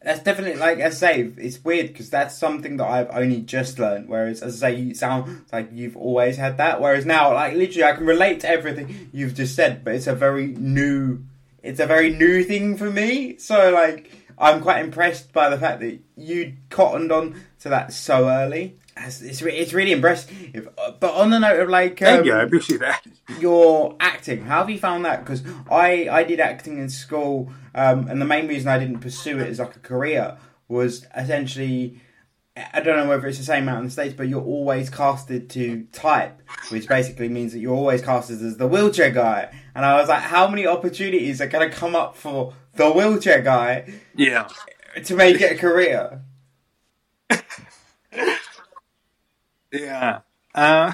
[0.00, 4.08] That's definitely like I say, it's weird because that's something that I've only just learned.
[4.08, 6.80] Whereas, as I say, you sound like you've always had that.
[6.80, 10.14] Whereas now, like literally, I can relate to everything you've just said, but it's a
[10.14, 11.24] very new,
[11.64, 13.38] it's a very new thing for me.
[13.38, 18.28] So like, I'm quite impressed by the fact that you cottoned on to that so
[18.28, 18.78] early.
[19.04, 20.68] It's, it's, it's really impressive.
[21.00, 23.06] But on the note of like, um, thank you, I appreciate that.
[23.40, 25.20] Your acting, how have you found that?
[25.20, 29.38] Because I I did acting in school, um, and the main reason I didn't pursue
[29.38, 30.36] it as like a career
[30.68, 32.00] was essentially.
[32.74, 35.48] I don't know whether it's the same out in the States, but you're always casted
[35.50, 39.54] to type, which basically means that you're always casted as the wheelchair guy.
[39.76, 43.42] And I was like, how many opportunities are going to come up for the wheelchair
[43.42, 43.92] guy?
[44.16, 44.48] Yeah.
[45.04, 46.22] To make it a career?
[49.72, 50.20] Yeah.
[50.54, 50.92] Uh,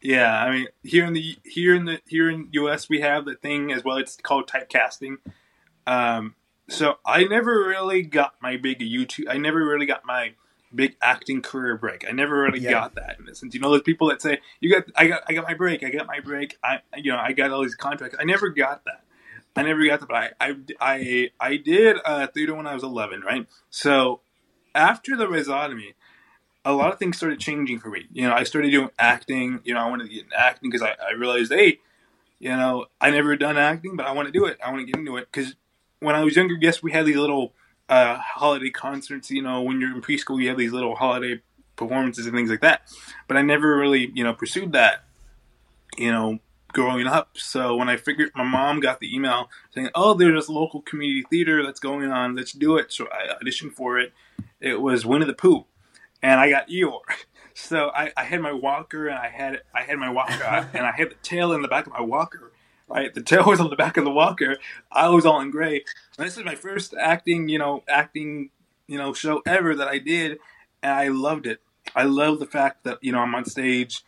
[0.00, 0.42] yeah.
[0.42, 2.88] I mean, here in the here in the here in U.S.
[2.88, 3.96] we have the thing as well.
[3.96, 5.16] It's called typecasting.
[5.86, 6.34] Um,
[6.68, 9.28] so I never really got my big YouTube.
[9.28, 10.32] I never really got my
[10.74, 12.04] big acting career break.
[12.08, 12.72] I never really yeah.
[12.72, 13.54] got that in a sense.
[13.54, 15.84] You know, there's people that say, "You got, I got, I got my break.
[15.84, 16.58] I got my break.
[16.62, 19.04] I, you know, I got all these contracts." I never got that.
[19.56, 22.82] I never got that, but I, I, I, I did uh, theater when I was
[22.82, 23.46] 11, right?
[23.70, 24.20] So
[24.74, 25.94] after the rhizotomy,
[26.66, 28.06] a lot of things started changing for me.
[28.12, 29.60] You know, I started doing acting.
[29.64, 31.78] You know, I wanted to get into acting because I, I realized, hey,
[32.40, 34.58] you know, I never done acting, but I want to do it.
[34.62, 35.54] I want to get into it because
[36.00, 37.54] when I was younger, yes, we had these little
[37.88, 39.30] uh, holiday concerts.
[39.30, 41.40] You know, when you're in preschool, you have these little holiday
[41.76, 42.82] performances and things like that.
[43.28, 45.04] But I never really, you know, pursued that.
[45.96, 46.40] You know,
[46.72, 47.38] growing up.
[47.38, 51.24] So when I figured, my mom got the email saying, "Oh, there's this local community
[51.30, 52.34] theater that's going on.
[52.34, 54.12] Let's do it." So I auditioned for it.
[54.60, 55.64] It was Winnie the Pooh
[56.26, 57.00] and I got Eeyore.
[57.58, 60.92] So I, I had my walker and I had I had my walker and I
[60.92, 62.52] had the tail in the back of my walker.
[62.86, 64.58] Right, the tail was on the back of the walker.
[64.92, 65.82] I was all in gray.
[66.18, 68.50] And this is my first acting, you know, acting,
[68.86, 70.38] you know, show ever that I did,
[70.82, 71.62] and I loved it.
[71.94, 74.04] I love the fact that you know I'm on stage,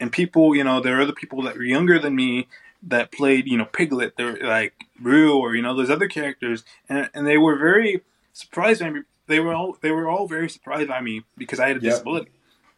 [0.00, 2.48] and people, you know, there are other people that were younger than me
[2.84, 4.16] that played, you know, Piglet.
[4.16, 8.00] They're like Roo or you know those other characters, and and they were very
[8.32, 11.68] surprised by me they were all they were all very surprised by me because I
[11.68, 11.92] had a yep.
[11.92, 12.30] disability,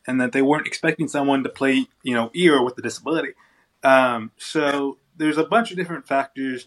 [0.07, 3.31] and that they weren't expecting someone to play you know Eeyore with a disability.
[3.83, 6.67] Um, so there's a bunch of different factors.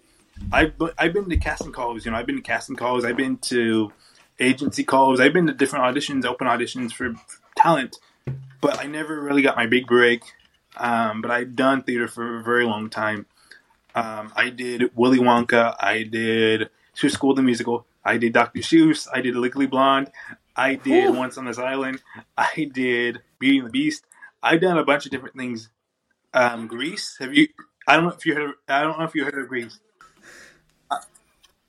[0.51, 2.05] I've I've been to casting calls.
[2.05, 3.05] You know, I've been to casting calls.
[3.05, 3.91] I've been to
[4.39, 5.19] agency calls.
[5.19, 7.13] I've been to different auditions, open auditions for
[7.55, 7.97] talent,
[8.61, 10.23] but I never really got my big break.
[10.75, 13.27] Um, but I've done theater for a very long time.
[13.95, 15.75] Um, I did Willy Wonka.
[15.79, 17.86] I did Swiss School the Musical.
[18.06, 18.60] I did Dr.
[18.60, 19.08] Seuss.
[19.14, 20.12] I did Legally Blonde.
[20.56, 21.14] I did Ooh.
[21.14, 22.01] Once on This Island.
[22.38, 24.06] I did Beauty and the Beast.
[24.41, 25.70] I've done a bunch of different things.
[26.34, 27.16] Um, Grease.
[27.20, 27.47] Have you?
[27.88, 28.49] I don't know if you heard.
[28.49, 29.80] Of, I don't know if you heard of Grease.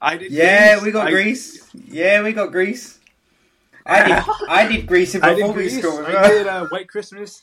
[0.01, 0.32] I, did.
[0.32, 0.85] Yeah, Grease.
[0.85, 1.70] we got I, Grease.
[1.74, 2.99] Yeah, we got Grease.
[3.87, 4.24] I did.
[4.49, 5.78] I did Grease before I did Grease.
[5.78, 6.05] School.
[6.07, 7.43] I did uh, White Christmas.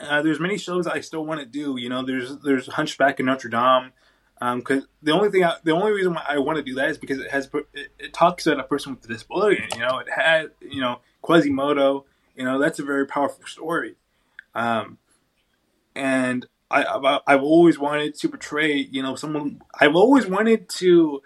[0.00, 1.76] Uh, there's many shows I still want to do.
[1.76, 3.92] You know, there's there's Hunchback of Notre Dame.
[4.40, 6.90] Because um, the only thing, I, the only reason why I want to do that
[6.90, 9.64] is because it has it, it talks about a person with a disability.
[9.74, 12.04] You know, it had you know Quasimodo.
[12.36, 13.96] You know, that's a very powerful story.
[14.54, 14.98] Um,
[15.96, 19.60] and I, I've, I've always wanted to portray, you know, someone.
[19.78, 21.20] I've always wanted to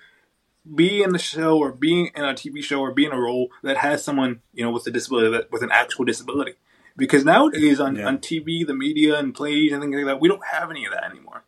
[0.75, 3.51] be in the show or being in a TV show or be in a role
[3.63, 6.55] that has someone, you know, with a disability, that, with an actual disability.
[6.97, 8.07] Because nowadays on, yeah.
[8.07, 10.93] on TV, the media, and plays and things like that, we don't have any of
[10.93, 11.45] that anymore.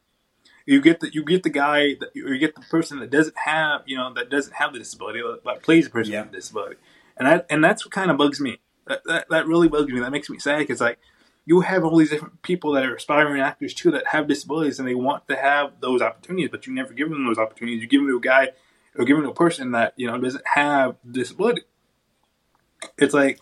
[0.66, 3.36] You get the you get the guy that or you get the person that doesn't
[3.36, 6.22] have you know that doesn't have the disability but plays a person yeah.
[6.22, 6.76] with a disability,
[7.16, 8.58] and that and that's what kind of bugs me.
[8.86, 10.00] That, that, that really bugs me.
[10.00, 10.98] That makes me sad because like
[11.46, 14.88] you have all these different people that are aspiring actors too that have disabilities and
[14.88, 17.82] they want to have those opportunities, but you never give them those opportunities.
[17.82, 18.50] You give them to a guy
[18.96, 21.62] or give them to a person that you know doesn't have disability.
[22.98, 23.38] It's like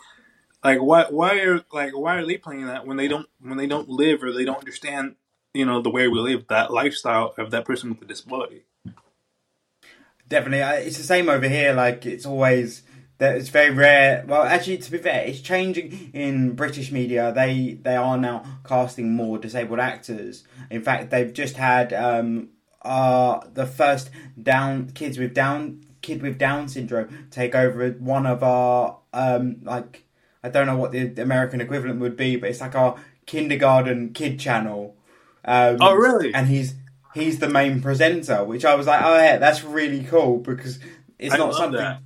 [0.63, 3.67] like why why are like why are they playing that when they don't when they
[3.67, 5.15] don't live or they don't understand
[5.53, 8.63] you know the way we live that lifestyle of that person with a disability.
[10.27, 10.59] Definitely.
[10.87, 12.83] It's the same over here like it's always
[13.19, 14.23] that it's very rare.
[14.27, 17.31] Well actually to be fair it's changing in british media.
[17.31, 20.43] They they are now casting more disabled actors.
[20.69, 22.49] In fact they've just had um
[22.81, 24.09] uh the first
[24.41, 30.03] down kids with down kid with down syndrome take over one of our um like
[30.43, 34.39] I don't know what the American equivalent would be, but it's like our kindergarten kid
[34.39, 34.97] channel.
[35.45, 36.33] Um, oh, really?
[36.33, 36.75] And he's
[37.13, 40.79] he's the main presenter, which I was like, oh yeah, that's really cool because
[41.19, 42.01] it's I not something that.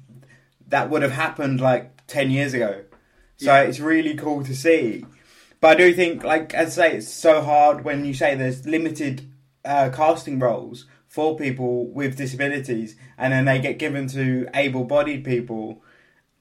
[0.67, 0.89] that.
[0.89, 2.83] would have happened like ten years ago.
[3.37, 3.61] So yeah.
[3.61, 5.05] it's really cool to see.
[5.59, 9.31] But I do think, like I say, it's so hard when you say there's limited
[9.65, 15.81] uh, casting roles for people with disabilities, and then they get given to able-bodied people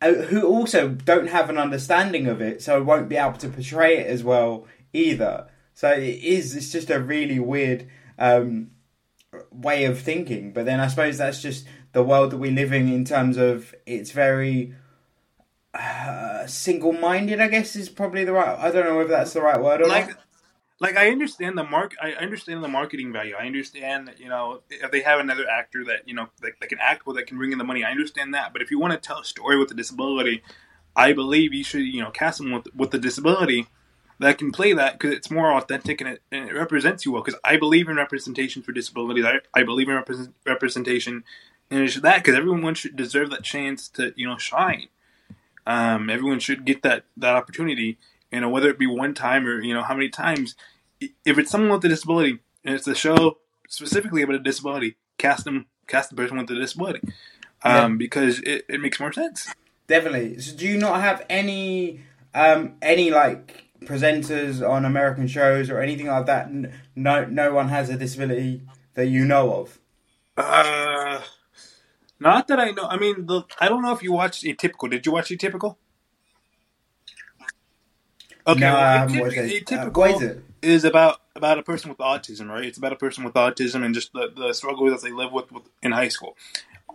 [0.02, 3.98] uh, who also don't have an understanding of it, so won't be able to portray
[3.98, 5.48] it as well either.
[5.76, 6.56] So it is.
[6.56, 7.86] It's just a really weird
[8.18, 8.70] um,
[9.52, 10.54] way of thinking.
[10.54, 12.90] But then I suppose that's just the world that we live in.
[12.90, 14.74] In terms of it's very
[15.74, 17.40] uh, single-minded.
[17.40, 18.58] I guess is probably the right.
[18.58, 20.18] I don't know if that's the right word or like, not
[20.80, 21.94] like I understand the mark.
[22.02, 23.34] I understand the marketing value.
[23.38, 26.70] I understand that you know if they have another actor that you know that, that
[26.70, 27.84] can act well, that can bring in the money.
[27.84, 28.54] I understand that.
[28.54, 30.42] But if you want to tell a story with a disability,
[30.96, 33.66] I believe you should you know cast them with with a disability
[34.18, 37.22] that can play that because it's more authentic and it, and it represents you well.
[37.22, 39.24] Because I believe in representation for disabilities.
[39.24, 41.24] I, I believe in represent, representation
[41.70, 44.88] and it's that because everyone should deserve that chance to you know shine.
[45.66, 47.98] Um, everyone should get that that opportunity
[48.30, 50.54] you know, whether it be one time or you know how many times.
[51.00, 53.38] If it's someone with a disability and it's a show
[53.68, 57.00] specifically about a disability, cast them, cast the person with a disability,
[57.62, 57.96] um, yeah.
[57.96, 59.52] because it, it makes more sense.
[59.86, 60.38] Definitely.
[60.40, 62.00] So, do you not have any
[62.34, 66.50] um, any like presenters on American shows or anything like that?
[66.94, 68.62] No, no one has a disability
[68.94, 69.78] that you know of.
[70.36, 71.20] Uh,
[72.20, 72.84] not that I know.
[72.84, 74.90] I mean, the, I don't know if you watched Atypical.
[74.90, 75.76] Did you watch Atypical?
[78.48, 82.64] Okay, no, well, atypical, uh, is about about a person with autism, right?
[82.64, 85.50] It's about a person with autism and just the, the struggle that they live with,
[85.50, 86.36] with in high school.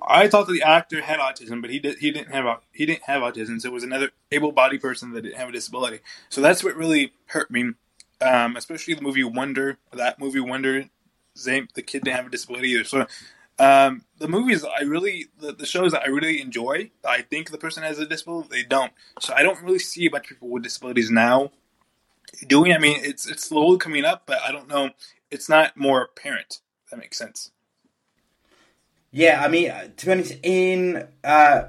[0.07, 3.03] I thought that the actor had autism, but he did, he didn't have he didn't
[3.03, 3.61] have autism.
[3.61, 5.99] So it was another able-bodied person that didn't have a disability.
[6.29, 7.73] So that's what really hurt me,
[8.19, 9.77] um, especially the movie Wonder.
[9.93, 10.85] That movie Wonder,
[11.37, 12.83] Zane, the kid didn't have a disability either.
[12.83, 13.05] So
[13.59, 17.59] um, the movies I really, the, the, shows that I really enjoy, I think the
[17.59, 18.91] person has a disability, they don't.
[19.19, 21.51] So I don't really see a bunch of people with disabilities now
[22.47, 22.73] doing.
[22.73, 24.91] I mean, it's it's slowly coming up, but I don't know.
[25.29, 26.61] It's not more apparent.
[26.89, 27.51] that makes sense.
[29.11, 31.63] Yeah, I mean, to be honest, in uh,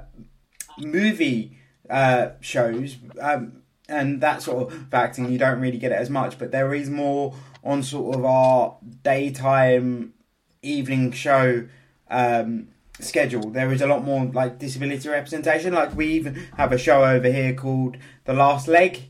[0.77, 1.57] movie
[1.89, 6.39] uh, shows um, and that sort of acting, you don't really get it as much,
[6.39, 10.13] but there is more on sort of our daytime
[10.61, 11.67] evening show
[12.09, 12.69] um,
[12.99, 13.49] schedule.
[13.49, 15.73] There is a lot more like disability representation.
[15.73, 19.01] Like we even have a show over here called The Last Leg,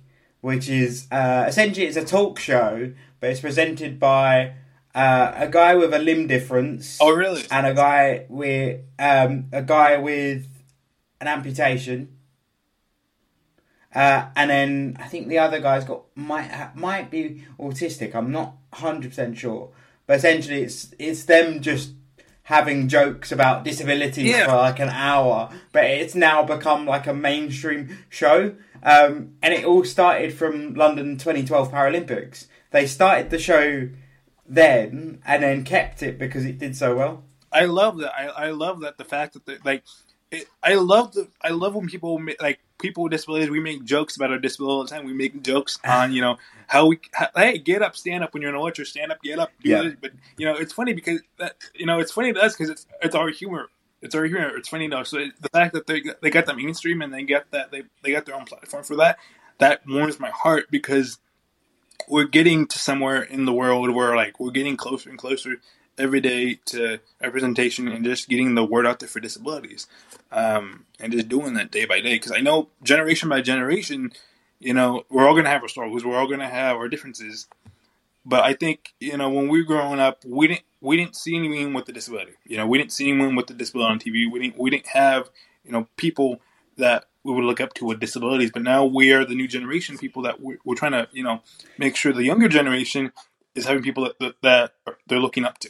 [0.41, 4.53] which is uh, essentially it's a talk show, but it's presented by
[4.95, 6.97] uh, a guy with a limb difference.
[7.01, 7.43] Oh, really?
[7.49, 10.47] And a guy with um, a guy with
[11.19, 12.17] an amputation.
[13.93, 18.15] Uh, and then I think the other guy's got might might be autistic.
[18.15, 19.69] I'm not hundred percent sure,
[20.07, 21.93] but essentially it's it's them just
[22.43, 24.45] having jokes about disabilities yeah.
[24.45, 28.55] for like an hour, but it's now become like a mainstream show.
[28.81, 32.47] Um, and it all started from London 2012 Paralympics.
[32.71, 33.87] They started the show
[34.47, 37.23] then and then kept it because it did so well.
[37.51, 38.13] I love that.
[38.15, 39.83] I, I love that the fact that they, like
[40.31, 44.15] it, I love the I love when people like people with disabilities, we make jokes
[44.15, 45.05] about our disability all the time.
[45.05, 46.03] We make jokes ah.
[46.03, 46.37] on, you know,
[46.67, 49.21] how we, how, hey, get up, stand up when you're in a wheelchair, stand up,
[49.21, 49.83] get up, do Yeah.
[49.83, 49.95] this.
[50.01, 52.85] But you know, it's funny because that, you know, it's funny to us because it's
[53.01, 53.69] it's our humor.
[54.01, 54.57] It's our humor.
[54.57, 55.03] It's funny though.
[55.03, 57.83] So it, the fact that they they got the mainstream and they get that they
[58.03, 59.17] they got their own platform for that,
[59.59, 61.19] that warms my heart because
[62.07, 65.57] we're getting to somewhere in the world where like we're getting closer and closer
[65.97, 69.87] every day to representation and just getting the word out there for disabilities
[70.31, 72.15] um, and just doing that day by day.
[72.15, 74.11] Because i know generation by generation
[74.59, 76.87] you know we're all going to have our struggles we're all going to have our
[76.87, 77.47] differences
[78.25, 81.37] but i think you know when we were growing up we didn't we didn't see
[81.37, 82.33] anyone with a disability.
[82.45, 84.87] You know we didn't see anyone with a disability on tv we didn't we didn't
[84.87, 85.29] have
[85.63, 86.41] you know people
[86.77, 89.97] that we would look up to with disabilities but now we are the new generation
[89.97, 91.41] people that we're, we're trying to you know
[91.77, 93.11] make sure the younger generation
[93.55, 95.69] is having people that, that, that they're looking up to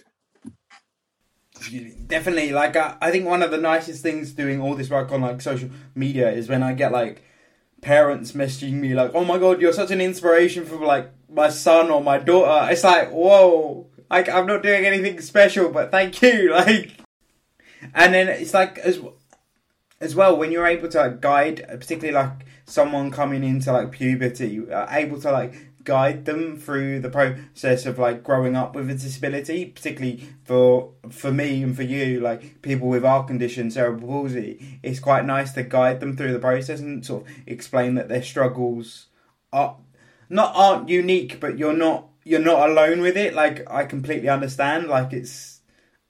[2.07, 5.21] Definitely, like I, I think one of the nicest things doing all this work on
[5.21, 7.23] like social media is when I get like
[7.81, 11.89] parents messaging me like, "Oh my god, you're such an inspiration for like my son
[11.89, 16.51] or my daughter." It's like, whoa, like I'm not doing anything special, but thank you,
[16.53, 16.91] like.
[17.93, 18.99] And then it's like as
[20.03, 24.61] as well when you're able to like, guide, particularly like someone coming into like puberty,
[24.89, 29.65] able to like guide them through the process of like growing up with a disability,
[29.65, 34.79] particularly for for me and for you, like people with our condition, cerebral palsy.
[34.83, 38.23] It's quite nice to guide them through the process and sort of explain that their
[38.23, 39.07] struggles
[39.53, 39.77] are
[40.29, 43.33] not aren't unique, but you're not you're not alone with it.
[43.33, 44.87] Like I completely understand.
[44.87, 45.61] Like it's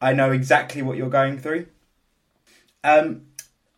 [0.02, 1.68] I know exactly what you're going through.
[2.84, 3.28] Um,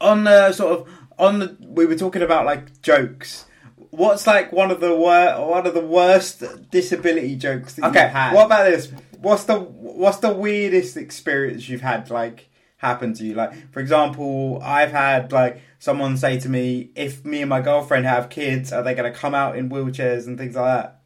[0.02, 3.46] on the sort of on the we were talking about like jokes.
[3.92, 8.12] What's like one of the wor- one of the worst disability jokes that Okay, you've
[8.12, 8.34] had?
[8.34, 8.92] What about this?
[9.20, 13.34] What's the what's the weirdest experience you've had like happen to you?
[13.36, 18.06] Like for example, I've had like someone say to me, "If me and my girlfriend
[18.06, 21.02] have kids, are they going to come out in wheelchairs and things like that?"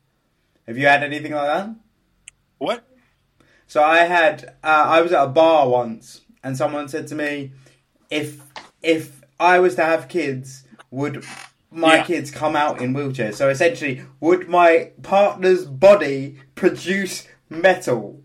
[0.68, 1.70] Have you had anything like that?
[2.58, 2.88] what
[3.68, 7.52] So I had uh, I was at a bar once, and someone said to me,
[8.10, 8.49] "If
[8.82, 11.24] if I was to have kids, would
[11.72, 12.04] my Yeah.
[12.04, 18.22] kids come out in wheelchairs?" So essentially, would my partner's body produce metal?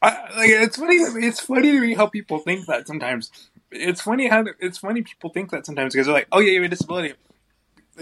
[0.00, 0.96] I, like it's funny.
[0.96, 3.30] It's funny to me how people think that sometimes.
[3.70, 6.62] It's funny how it's funny people think that sometimes because they're like, "Oh yeah, you
[6.62, 7.14] have a disability.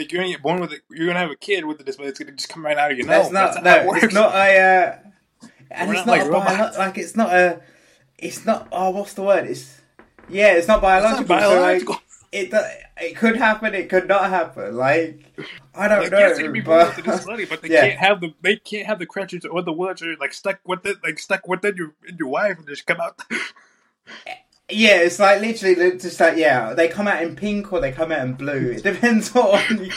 [0.01, 0.81] Like you're gonna get born with it.
[0.91, 2.11] You're gonna have a kid with a disability.
[2.11, 3.89] It's gonna just come right out of you." No, that's not it no.
[3.89, 4.05] works.
[4.05, 4.59] It's not a.
[4.59, 4.99] Uh,
[5.71, 7.61] and it's not not, like a like it's not a.
[8.19, 8.69] It's not.
[8.73, 9.47] Oh, what's the word?
[9.47, 9.81] It's
[10.29, 10.53] yeah.
[10.55, 11.27] It's not It's biological.
[11.27, 11.41] so, like,
[11.87, 11.97] biological.
[12.33, 12.51] it
[13.01, 13.75] it could happen.
[13.75, 14.77] It could not happen.
[14.77, 15.25] Like
[15.75, 16.19] I don't Like, know.
[16.19, 17.89] yes, be but, with disability, but they Yeah.
[17.89, 20.97] can't have the they can't have the crutches or the wheelchair like stuck with it,
[21.05, 23.21] like stuck within your in your wife and just come out.
[24.73, 26.75] yeah, it's like literally just like yeah.
[26.75, 28.71] They come out in pink or they come out in blue.
[28.71, 29.91] It depends on.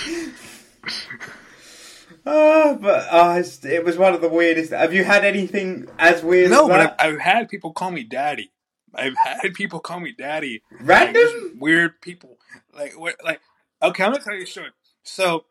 [2.25, 4.71] Oh, but oh, it was one of the weirdest.
[4.71, 6.79] Have you had anything as weird no, as but?
[6.99, 8.51] I've, I've had people call me daddy.
[8.95, 10.61] I've had people call me daddy.
[10.79, 11.15] Random?
[11.15, 12.37] just weird people.
[12.73, 13.15] Like what?
[13.23, 13.41] Like
[13.81, 14.69] okay, I'm gonna tell you a story.
[15.03, 15.45] So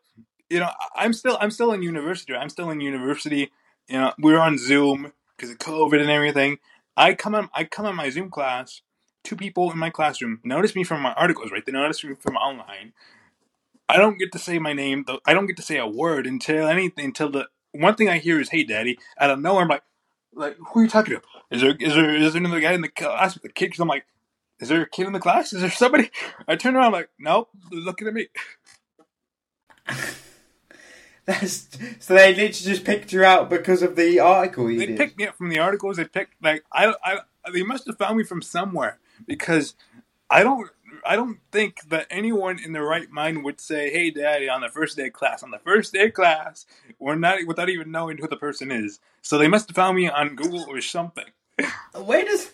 [0.49, 2.33] you know, I'm still I'm still in university.
[2.33, 3.51] I'm still in university.
[3.87, 6.57] You know, we're on Zoom because of COVID and everything.
[6.97, 8.81] I come on I come on my Zoom class.
[9.23, 11.51] Two people in my classroom notice me from my articles.
[11.51, 12.93] Right, they notice me from online.
[13.89, 15.03] I don't get to say my name.
[15.07, 17.05] Though I don't get to say a word until anything.
[17.05, 19.83] Until the one thing I hear is "Hey, Daddy." Out of nowhere, I'm like,
[20.33, 21.21] "Like, who are you talking to?
[21.51, 23.79] Is there is there is there another guy in the class with the kid?" Because
[23.81, 24.05] I'm like,
[24.59, 25.53] "Is there a kid in the class?
[25.53, 26.09] Is there somebody?"
[26.47, 28.27] I turn around, I'm like, "Nope." Looking at me.
[31.25, 31.69] That's
[31.99, 34.97] so they literally just picked you out because of the article you They did.
[34.97, 35.97] picked me up from the articles.
[35.97, 37.19] They picked like I, I
[37.53, 39.75] they must have found me from somewhere because
[40.29, 40.69] I don't
[41.05, 44.69] I don't think that anyone in their right mind would say, "Hey, Daddy," on the
[44.69, 45.43] first day of class.
[45.43, 46.65] On the first day of class,
[46.99, 48.99] we're not without even knowing who the person is.
[49.21, 51.25] So they must have found me on Google or something.
[51.93, 52.51] Where does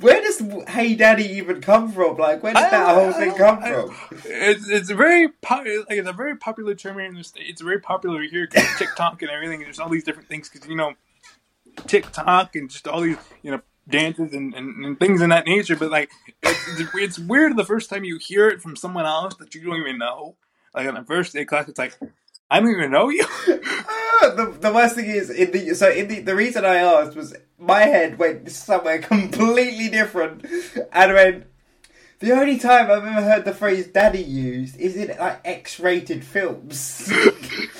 [0.00, 2.16] where does Hey Daddy even come from?
[2.16, 3.96] Like, where did that whole thing come from?
[4.24, 7.46] It's it's a very po- like it's a very popular term here in the state.
[7.48, 9.60] It's very popular here because TikTok and everything.
[9.60, 10.94] There's all these different things because you know
[11.86, 15.76] TikTok and just all these you know dances and, and, and things in that nature.
[15.76, 16.10] But like
[16.42, 19.80] it's, it's, weird the first time you hear it from someone else that you don't
[19.80, 20.36] even know.
[20.74, 21.98] Like on the first day class, it's like
[22.50, 23.24] I don't even know you.
[24.20, 27.14] Ah, the, the worst thing is in the so in the the reason I asked
[27.14, 30.44] was my head went somewhere completely different,
[30.92, 31.44] and when
[32.18, 37.12] the only time I've ever heard the phrase "daddy" used is in like X-rated films.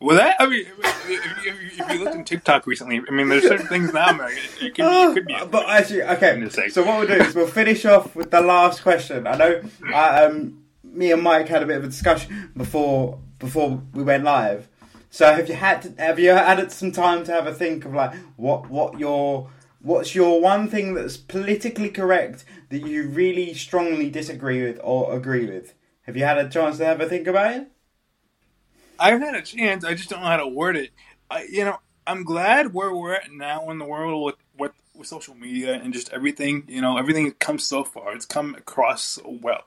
[0.00, 3.48] Well, that I mean, if, if, if you looked in TikTok recently, I mean, there's
[3.48, 4.12] certain things now.
[4.12, 5.34] Man, it, it could be, it could be.
[5.34, 6.48] Uh, but actually, okay.
[6.50, 6.68] Say.
[6.68, 9.26] So what we'll do is we'll finish off with the last question.
[9.26, 13.82] I know, uh, um, me and Mike had a bit of a discussion before before
[13.92, 14.68] we went live.
[15.10, 17.92] So have you had to, have you had some time to have a think of
[17.92, 24.10] like what what your what's your one thing that's politically correct that you really strongly
[24.10, 25.74] disagree with or agree with?
[26.02, 27.72] Have you had a chance to have a think about it?
[28.98, 29.84] I've had a chance.
[29.84, 30.90] I just don't know how to word it.
[31.30, 35.06] I, you know, I'm glad where we're at now in the world with, with with
[35.06, 36.64] social media and just everything.
[36.68, 38.14] You know, everything comes so far.
[38.14, 39.64] It's come across so well.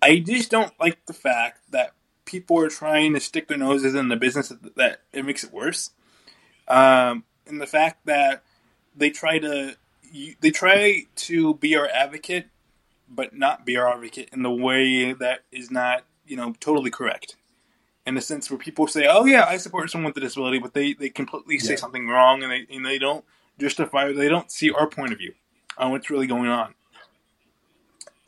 [0.00, 1.92] I just don't like the fact that
[2.24, 5.52] people are trying to stick their noses in the business that, that it makes it
[5.52, 5.90] worse.
[6.68, 8.42] Um, and the fact that
[8.96, 9.76] they try to
[10.40, 12.46] they try to be our advocate,
[13.08, 17.36] but not be our advocate in the way that is not you know totally correct
[18.08, 20.74] in the sense where people say, "Oh yeah, I support someone with a disability," but
[20.74, 21.76] they, they completely say Yeah.
[21.76, 23.24] something wrong and they and they don't
[23.58, 25.34] justify, they don't see our point of view
[25.76, 26.74] on what's really going on.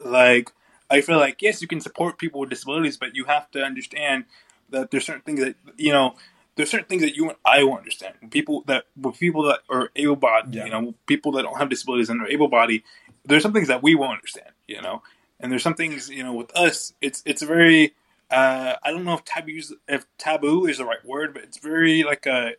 [0.04, 0.52] Like,
[0.88, 4.24] I feel like yes, you can support people with disabilities, but you have to understand
[4.70, 6.16] that there's certain things that you know.
[6.56, 8.14] There's certain things that you and I won't understand.
[8.30, 10.64] People that with people that are able-bodied, Yeah.
[10.66, 12.82] you know, people that don't have disabilities and are able-bodied,
[13.24, 15.02] there's some things that we won't understand, you know.
[15.38, 17.94] And there's some things, you know, with us, it's it's very
[18.30, 22.02] uh, I don't know if taboo if taboo is the right word, but it's very
[22.04, 22.52] like a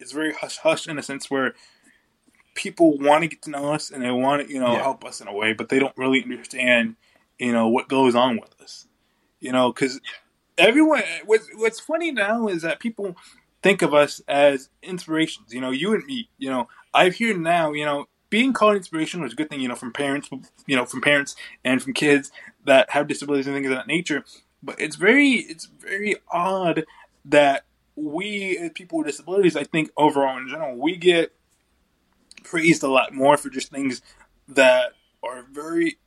[0.00, 1.54] it's very hush hush in a sense where
[2.54, 4.82] people want to get to know us and they want to you know Yeah.
[4.82, 6.96] help us in a way, but they don't really understand
[7.38, 8.86] you know what goes on with us.
[9.40, 10.00] You know, because
[10.58, 13.16] everyone what's what's funny now is that people
[13.62, 15.52] think of us as inspirations.
[15.52, 16.28] You know, you and me.
[16.38, 17.72] You know, I hear now.
[17.72, 19.60] You know, being called inspirational is a good thing.
[19.60, 20.28] You know, from parents.
[20.66, 22.30] You know, from parents and from kids
[22.64, 24.24] that have disabilities and things of that nature.
[24.64, 26.86] But it's very it's very odd
[27.26, 31.32] that we as people with disabilities, I think overall in general, we get
[32.44, 34.02] praised a lot more for just things
[34.48, 34.92] that
[35.22, 35.98] are very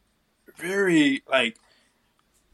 [0.57, 1.57] very like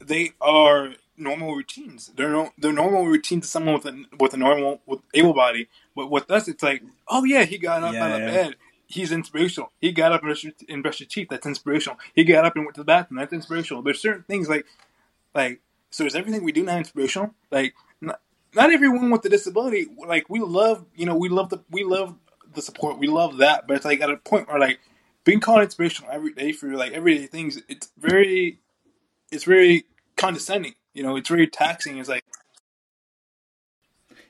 [0.00, 2.12] they are normal routines.
[2.16, 5.68] They're no, they're normal routines to someone with a with a normal with able body.
[5.96, 8.32] But with us, it's like, oh yeah, he got up Yeah, out of yeah.
[8.32, 8.56] bed.
[8.86, 9.72] He's inspirational.
[9.80, 11.28] He got up and brushed, and brushed his teeth.
[11.30, 11.98] That's inspirational.
[12.14, 13.18] He got up and went to the bathroom.
[13.18, 13.82] That's inspirational.
[13.82, 14.66] There's certain things like,
[15.34, 15.60] like,
[15.94, 17.32] so is everything we do not inspirational?
[17.52, 18.20] Like, not,
[18.52, 19.86] not everyone with a disability.
[20.04, 22.16] Like, we love, you know, we love the we love
[22.52, 22.98] the support.
[22.98, 23.68] We love that.
[23.68, 24.80] But it's like at a point where like
[25.22, 27.62] being called inspirational every day for like everyday things.
[27.68, 28.58] It's very,
[29.30, 29.84] it's very
[30.16, 30.74] condescending.
[30.94, 31.98] You know, it's very taxing.
[31.98, 32.24] It's like,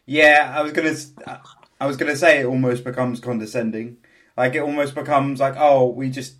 [0.04, 1.40] Yeah, I was gonna.
[1.80, 3.96] I was gonna say it almost becomes condescending.
[4.36, 6.34] Like it almost becomes like, oh, we just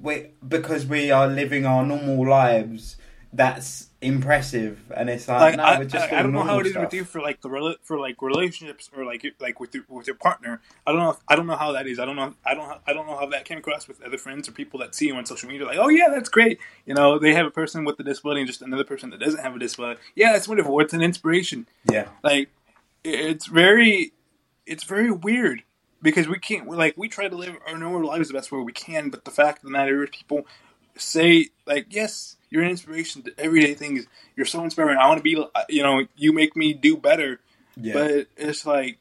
[0.00, 2.96] we because we are living our normal lives.
[3.32, 6.58] That's impressive, and it's like, like no, I, we're just I, I don't know how
[6.60, 9.84] it is with you for like the for like relationships or like like with your,
[9.88, 10.62] with your partner.
[10.86, 11.10] I don't know.
[11.10, 11.98] If, I don't know how that is.
[11.98, 12.34] I don't know.
[12.44, 12.80] I don't.
[12.86, 15.16] I don't know how that came across with other friends or people that see you
[15.16, 15.66] on social media.
[15.66, 16.58] Like, oh yeah, that's great.
[16.86, 19.40] You know, they have a person with a disability and just another person that doesn't
[19.40, 20.00] have a disability.
[20.14, 20.78] Yeah, that's wonderful.
[20.80, 21.66] It's an inspiration.
[21.90, 22.48] Yeah, like
[23.04, 24.12] it's very
[24.66, 25.62] it's very weird
[26.02, 28.72] because we can't like we try to live our normal lives the best way we
[28.72, 30.46] can but the fact of the matter is people
[30.96, 34.06] say like yes you're an inspiration to everyday things.
[34.36, 34.98] You're so inspiring.
[34.98, 35.36] I want to be
[35.68, 37.40] you know you make me do better.
[37.76, 38.98] Yeah, but it's like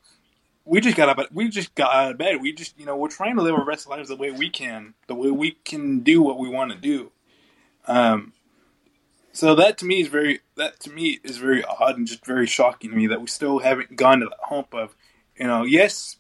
[0.66, 2.42] we just got up we just got out of bed.
[2.42, 4.94] We just you know we're trying to live our best lives the way we can
[5.08, 7.12] the way we can do what we want to do.
[7.88, 8.34] Um
[9.32, 12.48] so that to me is very that to me is very odd and just very
[12.48, 14.96] shocking to me that we still haven't gone to that hump of
[15.38, 16.18] you know yes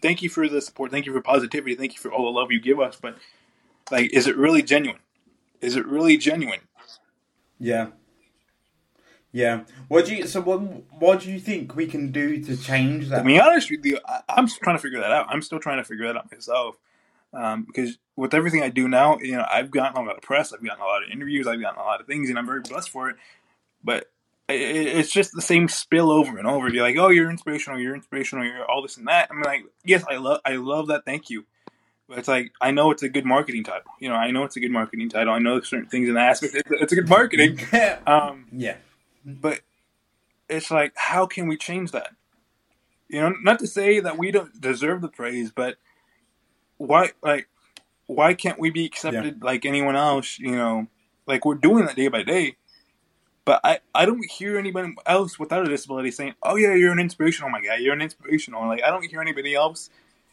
[0.00, 0.90] thank you for the support.
[0.90, 1.74] Thank you for positivity.
[1.74, 2.96] Thank you for all the love you give us.
[3.00, 3.16] But
[3.90, 5.00] like is it really genuine
[5.60, 6.60] is it really genuine
[7.58, 7.88] yeah,
[9.32, 9.64] yeah.
[9.88, 10.26] What do you?
[10.26, 10.58] So what?
[10.98, 13.26] What do you think we can do to change To that?
[13.26, 15.26] be honest with you, I, I'm still trying to figure that out.
[15.28, 16.76] I'm still trying to figure that out myself.
[17.32, 20.52] Um, because with everything I do now, you know, I've gotten a lot of press,
[20.52, 22.60] I've gotten a lot of interviews, I've gotten a lot of things, and I'm very
[22.60, 23.16] blessed for it.
[23.84, 24.10] But
[24.48, 26.68] it's just the same spill over and over.
[26.68, 29.28] You're like, oh, you're inspirational, you're inspirational, you're all this and that.
[29.30, 31.04] I'm like, yes, I love, I love that.
[31.04, 31.46] Thank you.
[32.10, 33.90] But it's like I know it's a good marketing title.
[34.00, 35.32] You know, I know it's a good marketing title.
[35.32, 36.54] I know certain things in the aspect.
[36.56, 37.58] It's, it's a good marketing.
[38.06, 38.76] Um, yeah,
[39.24, 39.60] but
[40.48, 42.10] it's like how can we change that
[43.08, 45.76] you know not to say that we don't deserve the praise but
[46.76, 47.48] why like
[48.06, 50.86] why can't we be accepted like anyone else you know
[51.26, 52.56] like we're doing that day by day
[53.44, 57.00] but I, I don't hear anybody else without a disability saying, "Oh yeah, you're an
[57.00, 57.76] inspirational, my guy.
[57.76, 59.90] You're an inspirational." Like I don't hear anybody else.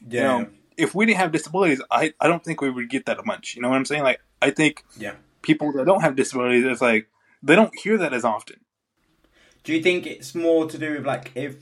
[0.07, 3.05] yeah, You know, if we didn't have disabilities, I, I don't think we would get
[3.07, 3.55] that much.
[3.55, 4.03] You know what I'm saying?
[4.03, 5.15] Like I think yeah.
[5.41, 7.07] people that don't have disabilities, it's like
[7.43, 8.57] they don't hear that as often.
[9.63, 11.57] Do you think it's more to do with like if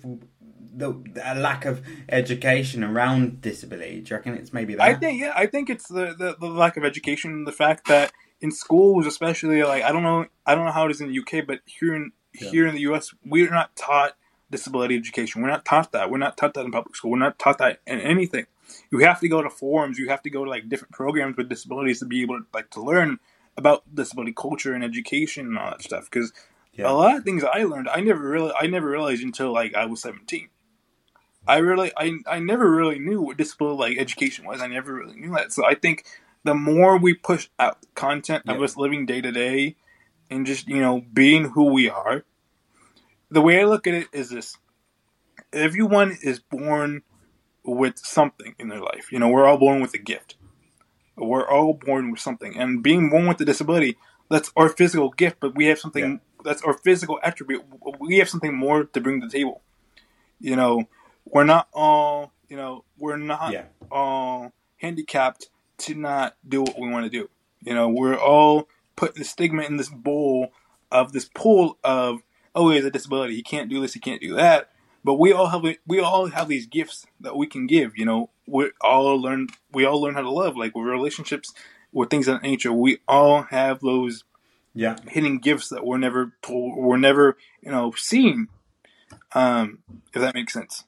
[0.78, 0.94] the
[1.24, 4.02] a lack of education around disability?
[4.02, 4.84] Do you reckon it's maybe that?
[4.84, 8.12] I think yeah, I think it's the, the, the lack of education, the fact that
[8.42, 11.20] in schools, especially like I don't know, I don't know how it is in the
[11.20, 12.50] UK, but here in yeah.
[12.50, 14.14] here in the US, we're not taught
[14.52, 15.42] disability education.
[15.42, 16.12] We're not taught that.
[16.12, 17.12] We're not taught that in public school.
[17.12, 18.46] We're not taught that in anything.
[18.92, 19.98] You have to go to forums.
[19.98, 22.70] You have to go to like different programs with disabilities to be able to like
[22.72, 23.20] to learn
[23.58, 26.10] about disability culture and education and all that stuff.
[26.10, 26.34] Because
[26.74, 26.90] yeah.
[26.90, 29.86] a lot of things I learned, I never really, I never realized until like I
[29.86, 30.50] was seventeen.
[31.48, 34.62] I really, I, I never really knew what disability like education was.
[34.62, 35.54] I never really knew that.
[35.54, 36.06] So I think
[36.44, 38.56] the more we push out content yeah.
[38.56, 39.76] of us living day to day
[40.30, 42.24] and just you know being who we are,
[43.30, 44.58] the way I look at it is this:
[45.54, 47.04] everyone is born
[47.66, 49.12] with something in their life.
[49.12, 50.36] You know, we're all born with a gift.
[51.18, 53.98] We're all born with something, and being born with a disability,
[54.30, 55.38] that's our physical gift.
[55.40, 56.18] But we have something yeah.
[56.44, 57.64] that's our physical attribute.
[58.00, 59.62] We have something more to bring to the table.
[60.40, 60.84] You know,
[61.26, 62.34] we're not all.
[62.50, 63.66] You know, we're not yeah.
[63.90, 65.48] all handicapped
[65.80, 67.30] to not do what we want to do.
[67.62, 70.52] You know, we're all put the stigma in this bowl
[70.92, 72.22] of this pool of
[72.54, 74.70] oh, he has a disability, he can't do this, he can't do that.
[75.06, 77.96] But we all have we all have these gifts that we can give.
[77.96, 81.54] You know, we all learn we all learn how to love, like with relationships,
[81.94, 82.74] with things of that nature.
[82.74, 84.24] We all have those
[84.74, 88.48] yeah hidden gifts that we're never told, we're never you know seen.
[89.34, 90.86] Um, if that makes sense.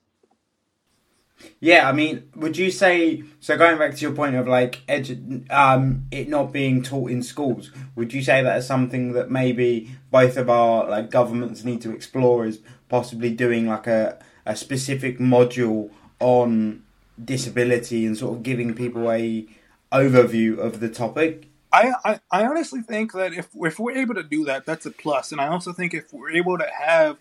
[1.59, 3.57] Yeah, I mean, would you say so?
[3.57, 7.71] Going back to your point of like edu- um, it not being taught in schools,
[7.95, 11.91] would you say that is something that maybe both of our like governments need to
[11.91, 12.45] explore?
[12.45, 12.59] Is
[12.89, 16.83] possibly doing like a a specific module on
[17.23, 19.47] disability and sort of giving people a
[19.91, 21.47] overview of the topic?
[21.71, 24.91] I, I, I honestly think that if if we're able to do that, that's a
[24.91, 25.31] plus.
[25.31, 27.17] And I also think if we're able to have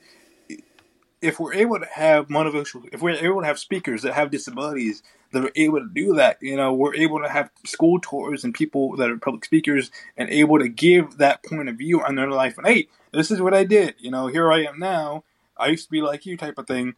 [1.20, 5.02] if we're able to have motivational, if we're able to have speakers that have disabilities
[5.32, 8.54] that are able to do that, you know, we're able to have school tours and
[8.54, 12.30] people that are public speakers and able to give that point of view on their
[12.30, 12.58] life.
[12.58, 13.94] And hey, this is what I did.
[13.98, 15.24] You know, here I am now.
[15.56, 16.94] I used to be like you, type of thing.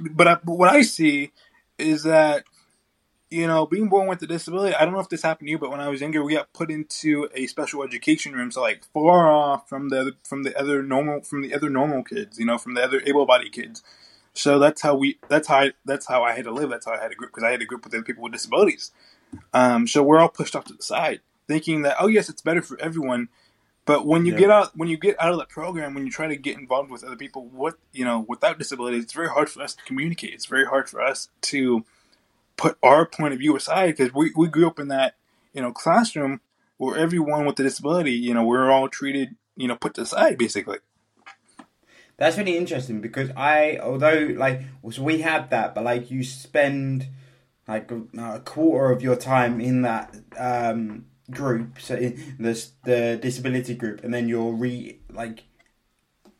[0.00, 1.32] But, I, but what I see
[1.78, 2.44] is that
[3.30, 5.58] you know, being born with a disability, I don't know if this happened to you,
[5.58, 8.84] but when I was younger, we got put into a special education room, so like
[8.92, 12.58] far off from the from the other normal from the other normal kids, you know,
[12.58, 13.84] from the other able-bodied kids.
[14.34, 16.70] So that's how we that's how I, that's how I had to live.
[16.70, 18.32] That's how I had a group because I had a group with other people with
[18.32, 18.90] disabilities.
[19.54, 22.62] Um, so we're all pushed off to the side, thinking that oh yes, it's better
[22.62, 23.28] for everyone.
[23.84, 24.38] But when you yeah.
[24.38, 26.90] get out when you get out of that program, when you try to get involved
[26.90, 30.34] with other people, what you know, without disabilities, it's very hard for us to communicate.
[30.34, 31.84] It's very hard for us to
[32.60, 35.14] put our point of view aside because we, we grew up in that
[35.54, 36.40] you know classroom
[36.76, 40.76] where everyone with a disability you know we're all treated you know put aside basically
[42.18, 47.08] that's really interesting because i although like so we had that but like you spend
[47.66, 53.74] like a quarter of your time in that um group so in this the disability
[53.74, 55.44] group and then you're re like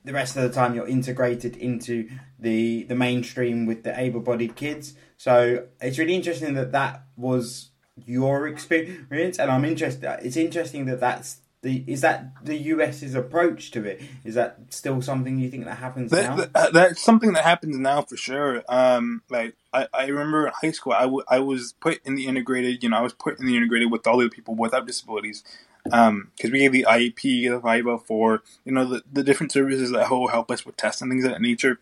[0.04, 2.08] the rest of the time you're integrated into
[2.38, 4.94] the the mainstream with the able-bodied kids.
[5.20, 7.72] So it's really interesting that that was
[8.06, 10.18] your experience, and I'm interested.
[10.22, 14.00] It's interesting that that's the is that the US's approach to it.
[14.24, 16.36] Is that still something you think that happens that, now?
[16.36, 18.64] That, uh, that's something that happens now for sure.
[18.66, 22.26] Um, like I, I remember in high school, I, w- I was put in the
[22.26, 22.82] integrated.
[22.82, 25.44] You know, I was put in the integrated with all the people without disabilities
[25.84, 30.10] because um, we have the IEP, the 504, you know, the, the different services that
[30.10, 31.78] will help us with tests and things of that nature.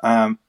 [0.00, 0.40] Um,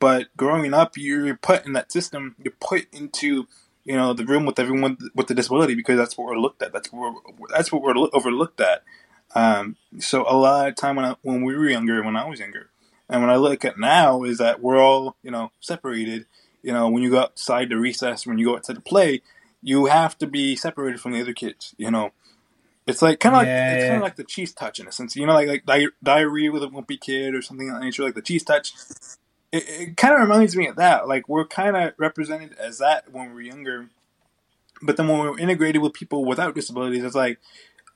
[0.00, 2.34] but growing up, you're put in that system.
[2.42, 3.46] You're put into
[3.84, 6.72] you know the room with everyone with the disability because that's what we're looked at.
[6.72, 8.82] That's what we're, that's what we're overlooked at.
[9.34, 12.40] Um, so a lot of time when I, when we were younger, when I was
[12.40, 12.70] younger,
[13.08, 16.26] and when I look at now, is that we're all you know separated.
[16.62, 19.22] You know, when you go outside to recess, when you go outside to play,
[19.62, 21.76] you have to be separated from the other kids.
[21.78, 22.10] You know,
[22.88, 23.88] it's like kind of yeah, like it's yeah.
[23.88, 26.46] kind of like the cheese touch in a sense, you know, like like di- Diary
[26.46, 28.74] of a Wimpy Kid or something like that nature, like the cheese touch.
[29.56, 31.08] It, it kind of reminds me of that.
[31.08, 33.88] Like we're kind of represented as that when we're younger,
[34.82, 37.38] but then when we're integrated with people without disabilities, it's like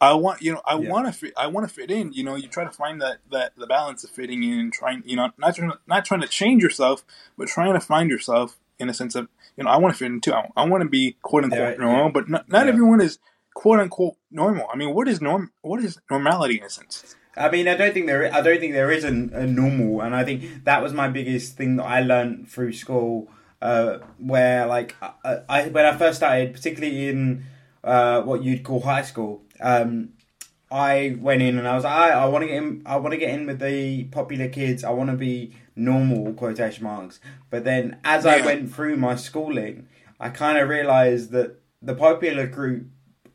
[0.01, 0.89] I want you know I yeah.
[0.89, 2.13] want to fit I want to fit in.
[2.13, 5.03] You know, you try to find that that the balance of fitting in, and trying
[5.05, 7.05] you know not trying not trying to change yourself,
[7.37, 10.07] but trying to find yourself in a sense of you know I want to fit
[10.07, 10.33] in too.
[10.33, 13.19] I, I want to be quote unquote normal, but not, not everyone is
[13.55, 14.67] quote unquote normal.
[14.73, 15.53] I mean, what is norm?
[15.61, 17.15] What is normality in a sense?
[17.37, 18.33] I mean, I don't think there.
[18.33, 21.57] I don't think there is a, a normal, and I think that was my biggest
[21.57, 23.29] thing that I learned through school.
[23.63, 27.45] Uh, where like I, I, when I first started, particularly in
[27.85, 30.15] uh, what you'd call high school, um,
[30.71, 32.83] I went in and I was like, I, I want to get in.
[32.87, 34.85] I want to get in with the popular kids.
[34.85, 37.21] I want to be normal quotation marks.
[37.51, 39.89] But then as I went through my schooling,
[40.19, 42.87] I kind of realized that the popular group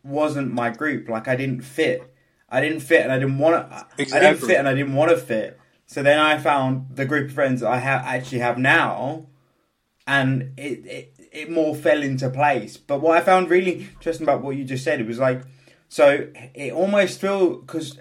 [0.04, 1.10] wasn't my group.
[1.10, 2.15] Like I didn't fit.
[2.56, 3.86] I didn't fit, and I didn't want to.
[4.15, 5.60] I didn't fit, and I didn't want to fit.
[5.88, 9.27] So then I found the group of friends that I have actually have now,
[10.07, 12.77] and it, it it more fell into place.
[12.77, 15.41] But what I found really interesting about what you just said, it was like,
[15.90, 17.99] so it almost feel because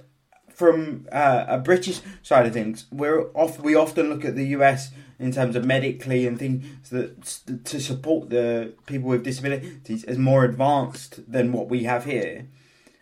[0.48, 3.58] from uh, a British side of things, we're off.
[3.58, 8.30] We often look at the US in terms of medically and things that to support
[8.30, 12.46] the people with disabilities as more advanced than what we have here.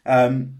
[0.04, 0.54] Um,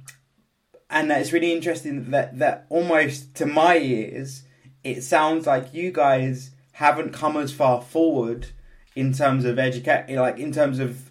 [0.93, 4.45] and it's really interesting that that almost to my ears,
[4.85, 8.49] it sounds like you guys haven't come as far forward
[8.95, 11.11] in terms of educate, like in terms of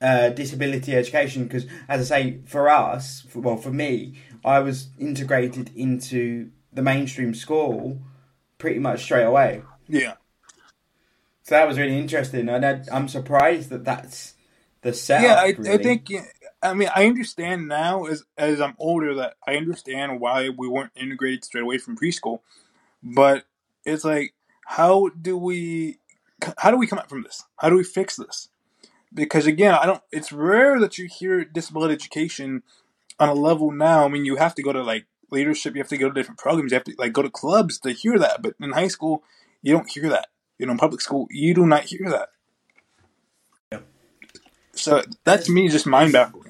[0.00, 1.44] uh, disability education.
[1.44, 4.14] Because as I say, for us, for, well, for me,
[4.44, 8.00] I was integrated into the mainstream school
[8.56, 9.62] pretty much straight away.
[9.88, 10.14] Yeah.
[11.42, 14.34] So that was really interesting, and I, I'm surprised that that's
[14.82, 15.24] the setup.
[15.24, 15.34] yeah,
[15.70, 16.10] I, I think.
[16.62, 20.92] I mean, I understand now as as I'm older that I understand why we weren't
[20.96, 22.40] integrated straight away from preschool,
[23.02, 23.44] but
[23.84, 24.34] it's like,
[24.66, 25.98] how do we,
[26.58, 27.44] how do we come up from this?
[27.56, 28.48] How do we fix this?
[29.14, 30.02] Because again, I don't.
[30.10, 32.62] It's rare that you hear disability education
[33.18, 34.04] on a level now.
[34.04, 35.74] I mean, you have to go to like leadership.
[35.74, 36.72] You have to go to different programs.
[36.72, 38.42] You have to like go to clubs to hear that.
[38.42, 39.22] But in high school,
[39.62, 40.28] you don't hear that.
[40.58, 42.30] You know, in public school, you do not hear that.
[44.72, 46.47] So that to me is just mind baffling.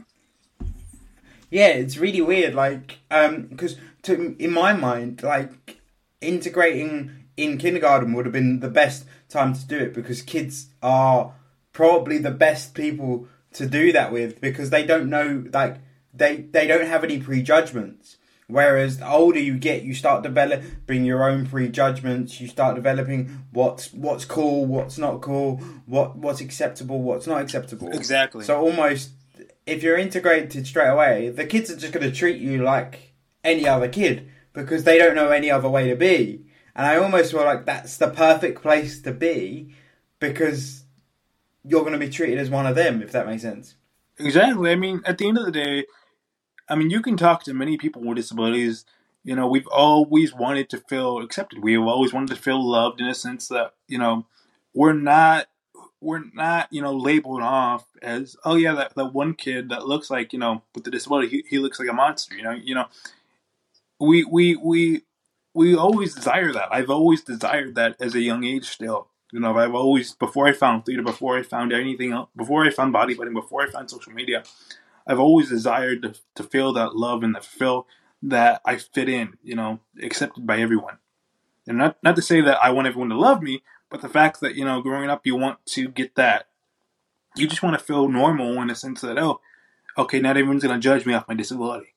[1.50, 2.54] Yeah, it's really weird.
[2.54, 5.80] Like, um, because to in my mind, like
[6.20, 11.32] integrating in kindergarten would have been the best time to do it because kids are
[11.72, 15.76] probably the best people to do that with because they don't know like
[16.12, 18.16] they they don't have any prejudgments.
[18.50, 22.40] Whereas the older you get, you start developing your own prejudgments.
[22.40, 27.90] You start developing what's what's cool, what's not cool, what what's acceptable, what's not acceptable.
[27.92, 28.44] Exactly.
[28.44, 29.10] So almost,
[29.68, 33.14] if you're integrated straight away, the kids are just going to treat you like
[33.44, 36.44] any other kid because they don't know any other way to be.
[36.74, 39.74] And I almost feel like that's the perfect place to be
[40.20, 40.84] because
[41.64, 43.74] you're going to be treated as one of them, if that makes sense.
[44.18, 44.70] Exactly.
[44.70, 45.84] I mean, at the end of the day,
[46.68, 48.84] I mean, you can talk to many people with disabilities.
[49.22, 51.62] You know, we've always wanted to feel accepted.
[51.62, 54.26] We've always wanted to feel loved in a sense that you know
[54.74, 55.46] we're not
[56.00, 60.10] we're not you know labeled off as oh yeah that, that one kid that looks
[60.10, 62.36] like you know with the disability he, he looks like a monster.
[62.36, 62.86] You know, you know,
[64.00, 65.02] we we we
[65.54, 66.68] we always desire that.
[66.70, 69.08] I've always desired that as a young age still.
[69.32, 72.70] You know, I've always before I found theater, before I found anything else, before I
[72.70, 74.44] found bodybuilding, before I found social media,
[75.06, 77.86] I've always desired to, to feel that love and to feel
[78.22, 80.98] that I fit in, you know, accepted by everyone.
[81.66, 84.40] And not not to say that I want everyone to love me, but the fact
[84.40, 86.48] that, you know, growing up you want to get that
[87.38, 89.40] you just want to feel normal in the sense that, oh,
[89.96, 91.94] okay, not everyone's gonna judge me off my disability.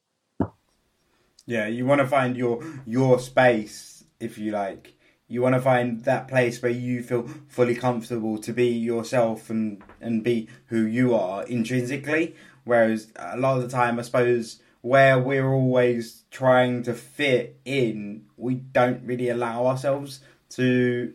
[1.45, 4.93] Yeah, you want to find your your space, if you like.
[5.27, 9.81] You want to find that place where you feel fully comfortable to be yourself and
[9.99, 12.35] and be who you are intrinsically.
[12.63, 18.25] Whereas a lot of the time, I suppose, where we're always trying to fit in,
[18.37, 20.19] we don't really allow ourselves
[20.51, 21.13] to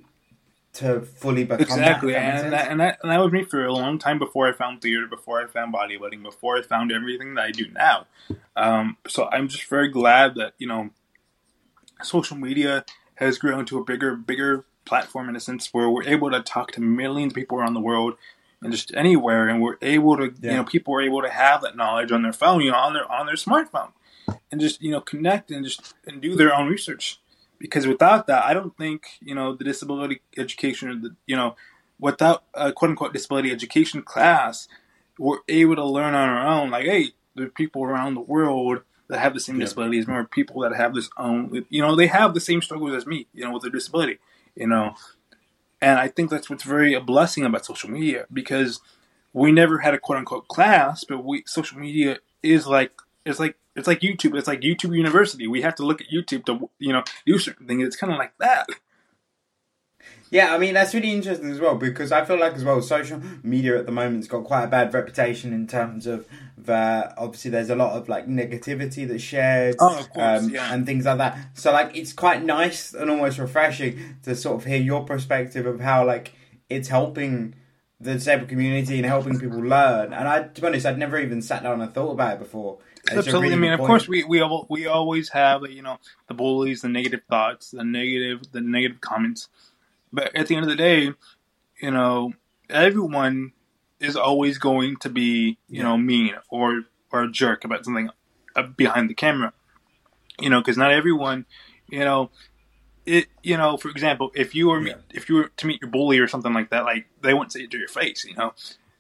[0.77, 2.19] to fully become Exactly, that.
[2.19, 4.19] if that makes and that, and that and that was me for a long time
[4.19, 7.67] before I found theater, before I found bodybuilding, before I found everything that I do
[7.73, 8.07] now.
[8.57, 10.91] Um, so I'm just very glad that you know,
[12.03, 12.85] social media
[13.17, 16.73] has grown to a bigger, bigger platform in a sense where we're able to talk
[16.73, 18.15] to millions of people around the world
[18.63, 20.51] and just anywhere, and we're able to, Yeah.
[20.51, 22.95] you know, people are able to have that knowledge on their phone, you know, on
[22.95, 23.93] their on their smartphone,
[24.51, 27.21] and just you know connect and just and do their own research
[27.59, 31.57] because without that, I don't think you know the disability education or the you know
[31.99, 34.69] without a quote unquote disability education class,
[35.19, 36.71] we're able to learn on our own.
[36.71, 39.65] Like, hey, there are people around the world that have the same Yeah.
[39.65, 43.07] disabilities, or people that have this own, you know, they have the same struggles as
[43.07, 44.19] me, you know, with their disability,
[44.57, 44.95] you know,
[45.81, 48.81] and I think that's what's very a blessing about social media because
[49.33, 52.93] we never had a quote unquote class, but we social media is like
[53.25, 54.37] it's like it's like YouTube.
[54.37, 55.47] It's like YouTube University.
[55.47, 57.85] We have to look at YouTube to you know do certain things.
[57.85, 58.67] It's kind of like that.
[60.31, 63.21] Yeah, I mean that's really interesting as well because I feel like as well social
[63.45, 66.27] media at the moment's got quite a bad reputation in terms of
[66.59, 67.15] that.
[67.17, 70.73] Obviously, there's a lot of like negativity that's shared, Oh, of course, um, yeah.
[70.75, 71.39] and things like that.
[71.55, 75.79] So like it's quite nice and almost refreshing to sort of hear your perspective of
[75.81, 76.33] how like
[76.69, 77.55] it's helping
[78.01, 80.13] the disabled community and helping people learn.
[80.13, 82.79] And I, to be honest, I'd never even sat down and thought about it before.
[83.11, 83.43] Absolutely.
[83.43, 83.89] Really I mean, of point.
[83.89, 85.99] course, we we we always have you know
[86.29, 89.49] the bullies, the negative thoughts, the negative the negative comments.
[90.13, 91.13] But at the end of the day,
[91.81, 92.33] you know,
[92.69, 93.53] everyone
[94.01, 95.83] is always going to be you yeah.
[95.85, 96.83] know mean or
[97.13, 98.11] or a jerk about something
[98.57, 99.53] uh, behind the camera.
[100.41, 101.47] You know, because not everyone,
[101.89, 102.31] you know,
[103.07, 104.95] it you know for example if you were yeah.
[105.11, 107.61] if you were to meet your bully or something like that like they wouldn't say
[107.61, 108.53] it to your face you know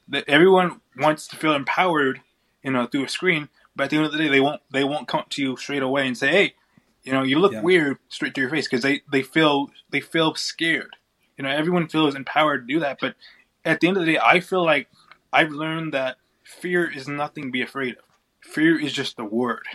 [0.08, 2.20] that everyone wants to feel empowered
[2.62, 4.84] you know through a screen but at the end of the day they won't they
[4.84, 6.54] won't come to you straight away and say hey
[7.02, 7.62] you know you look yeah.
[7.62, 10.96] weird straight to your face because they they feel they feel scared
[11.36, 13.16] you know everyone feels empowered to do that but
[13.64, 14.88] at the end of the day i feel like
[15.32, 18.04] i've learned that fear is nothing to be afraid of
[18.40, 19.66] fear is just a word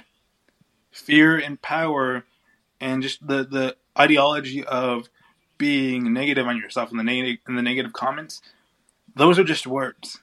[0.92, 2.24] fear and power
[2.80, 5.10] and just the the ideology of
[5.58, 8.42] being negative on yourself and the negative and the negative comments,
[9.16, 10.20] those are just words.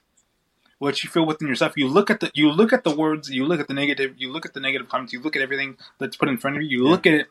[0.79, 3.45] What you feel within yourself, you look at the you look at the words, you
[3.45, 6.17] look at the negative, you look at the negative comments, you look at everything that's
[6.17, 6.91] put in front of you, you yeah.
[6.91, 7.27] look at it,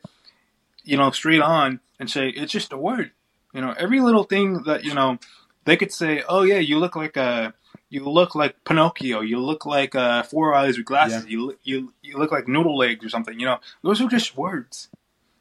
[0.85, 3.10] you know, straight on and say it's just a word.
[3.52, 5.19] You know, every little thing that you know,
[5.65, 7.55] they could say, "Oh yeah, you look like a."
[7.90, 9.23] You look like Pinocchio.
[9.23, 11.24] You look like uh, Four Eyes with glasses.
[11.24, 11.31] Yeah.
[11.31, 13.40] You you you look like Noodle Legs or something.
[13.40, 14.89] You know, those are just words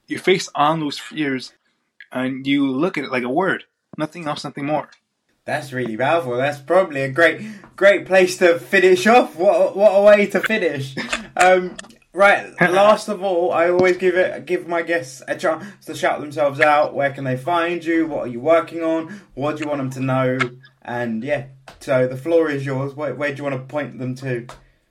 [0.07, 1.53] you face on those fears
[2.11, 3.65] and you look at it like a word,
[3.97, 4.89] nothing else, nothing more.
[5.45, 6.35] That's really powerful.
[6.35, 7.41] That's probably a great,
[7.77, 9.37] great place to finish off.
[9.37, 10.95] What, what a way to finish.
[11.39, 11.77] Um,
[12.13, 12.51] right.
[12.61, 16.59] Last of all, I always give it, give my guests a chance to shout themselves
[16.59, 16.95] out.
[16.95, 18.07] Where can they find you?
[18.07, 19.21] What are you working on?
[19.35, 20.39] What do you want them to know?
[20.81, 22.95] And yeah, so the floor is yours.
[22.95, 24.47] Where, where do you want to point them to?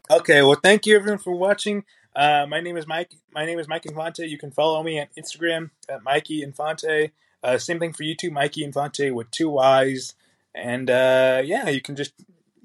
[0.08, 0.40] Okay.
[0.42, 1.82] Well, thank you everyone for watching.
[2.16, 3.12] Uh, my name is Mike.
[3.34, 4.26] My name is Mike Infante.
[4.26, 7.10] You can follow me on Instagram at Mikey Infante.
[7.42, 10.14] Uh, same thing for YouTube, Mikey Infante with two Y's.
[10.54, 12.14] And uh, yeah, you can just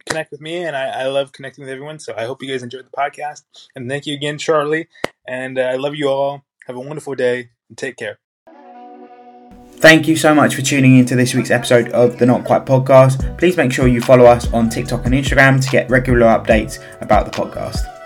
[0.08, 2.00] connect with me, and I, I, love connecting with everyone.
[2.00, 3.44] So I hope you guys enjoyed the podcast.
[3.76, 4.88] And thank you again, Charlie.
[5.28, 6.46] And uh, I love you all.
[6.68, 8.20] Have a wonderful day and take care.
[9.76, 12.66] Thank you so much for tuning in to this week's episode of the Not Quite
[12.66, 13.38] Podcast.
[13.38, 17.26] Please make sure you follow us on TikTok and Instagram to get regular updates about
[17.26, 18.01] the podcast.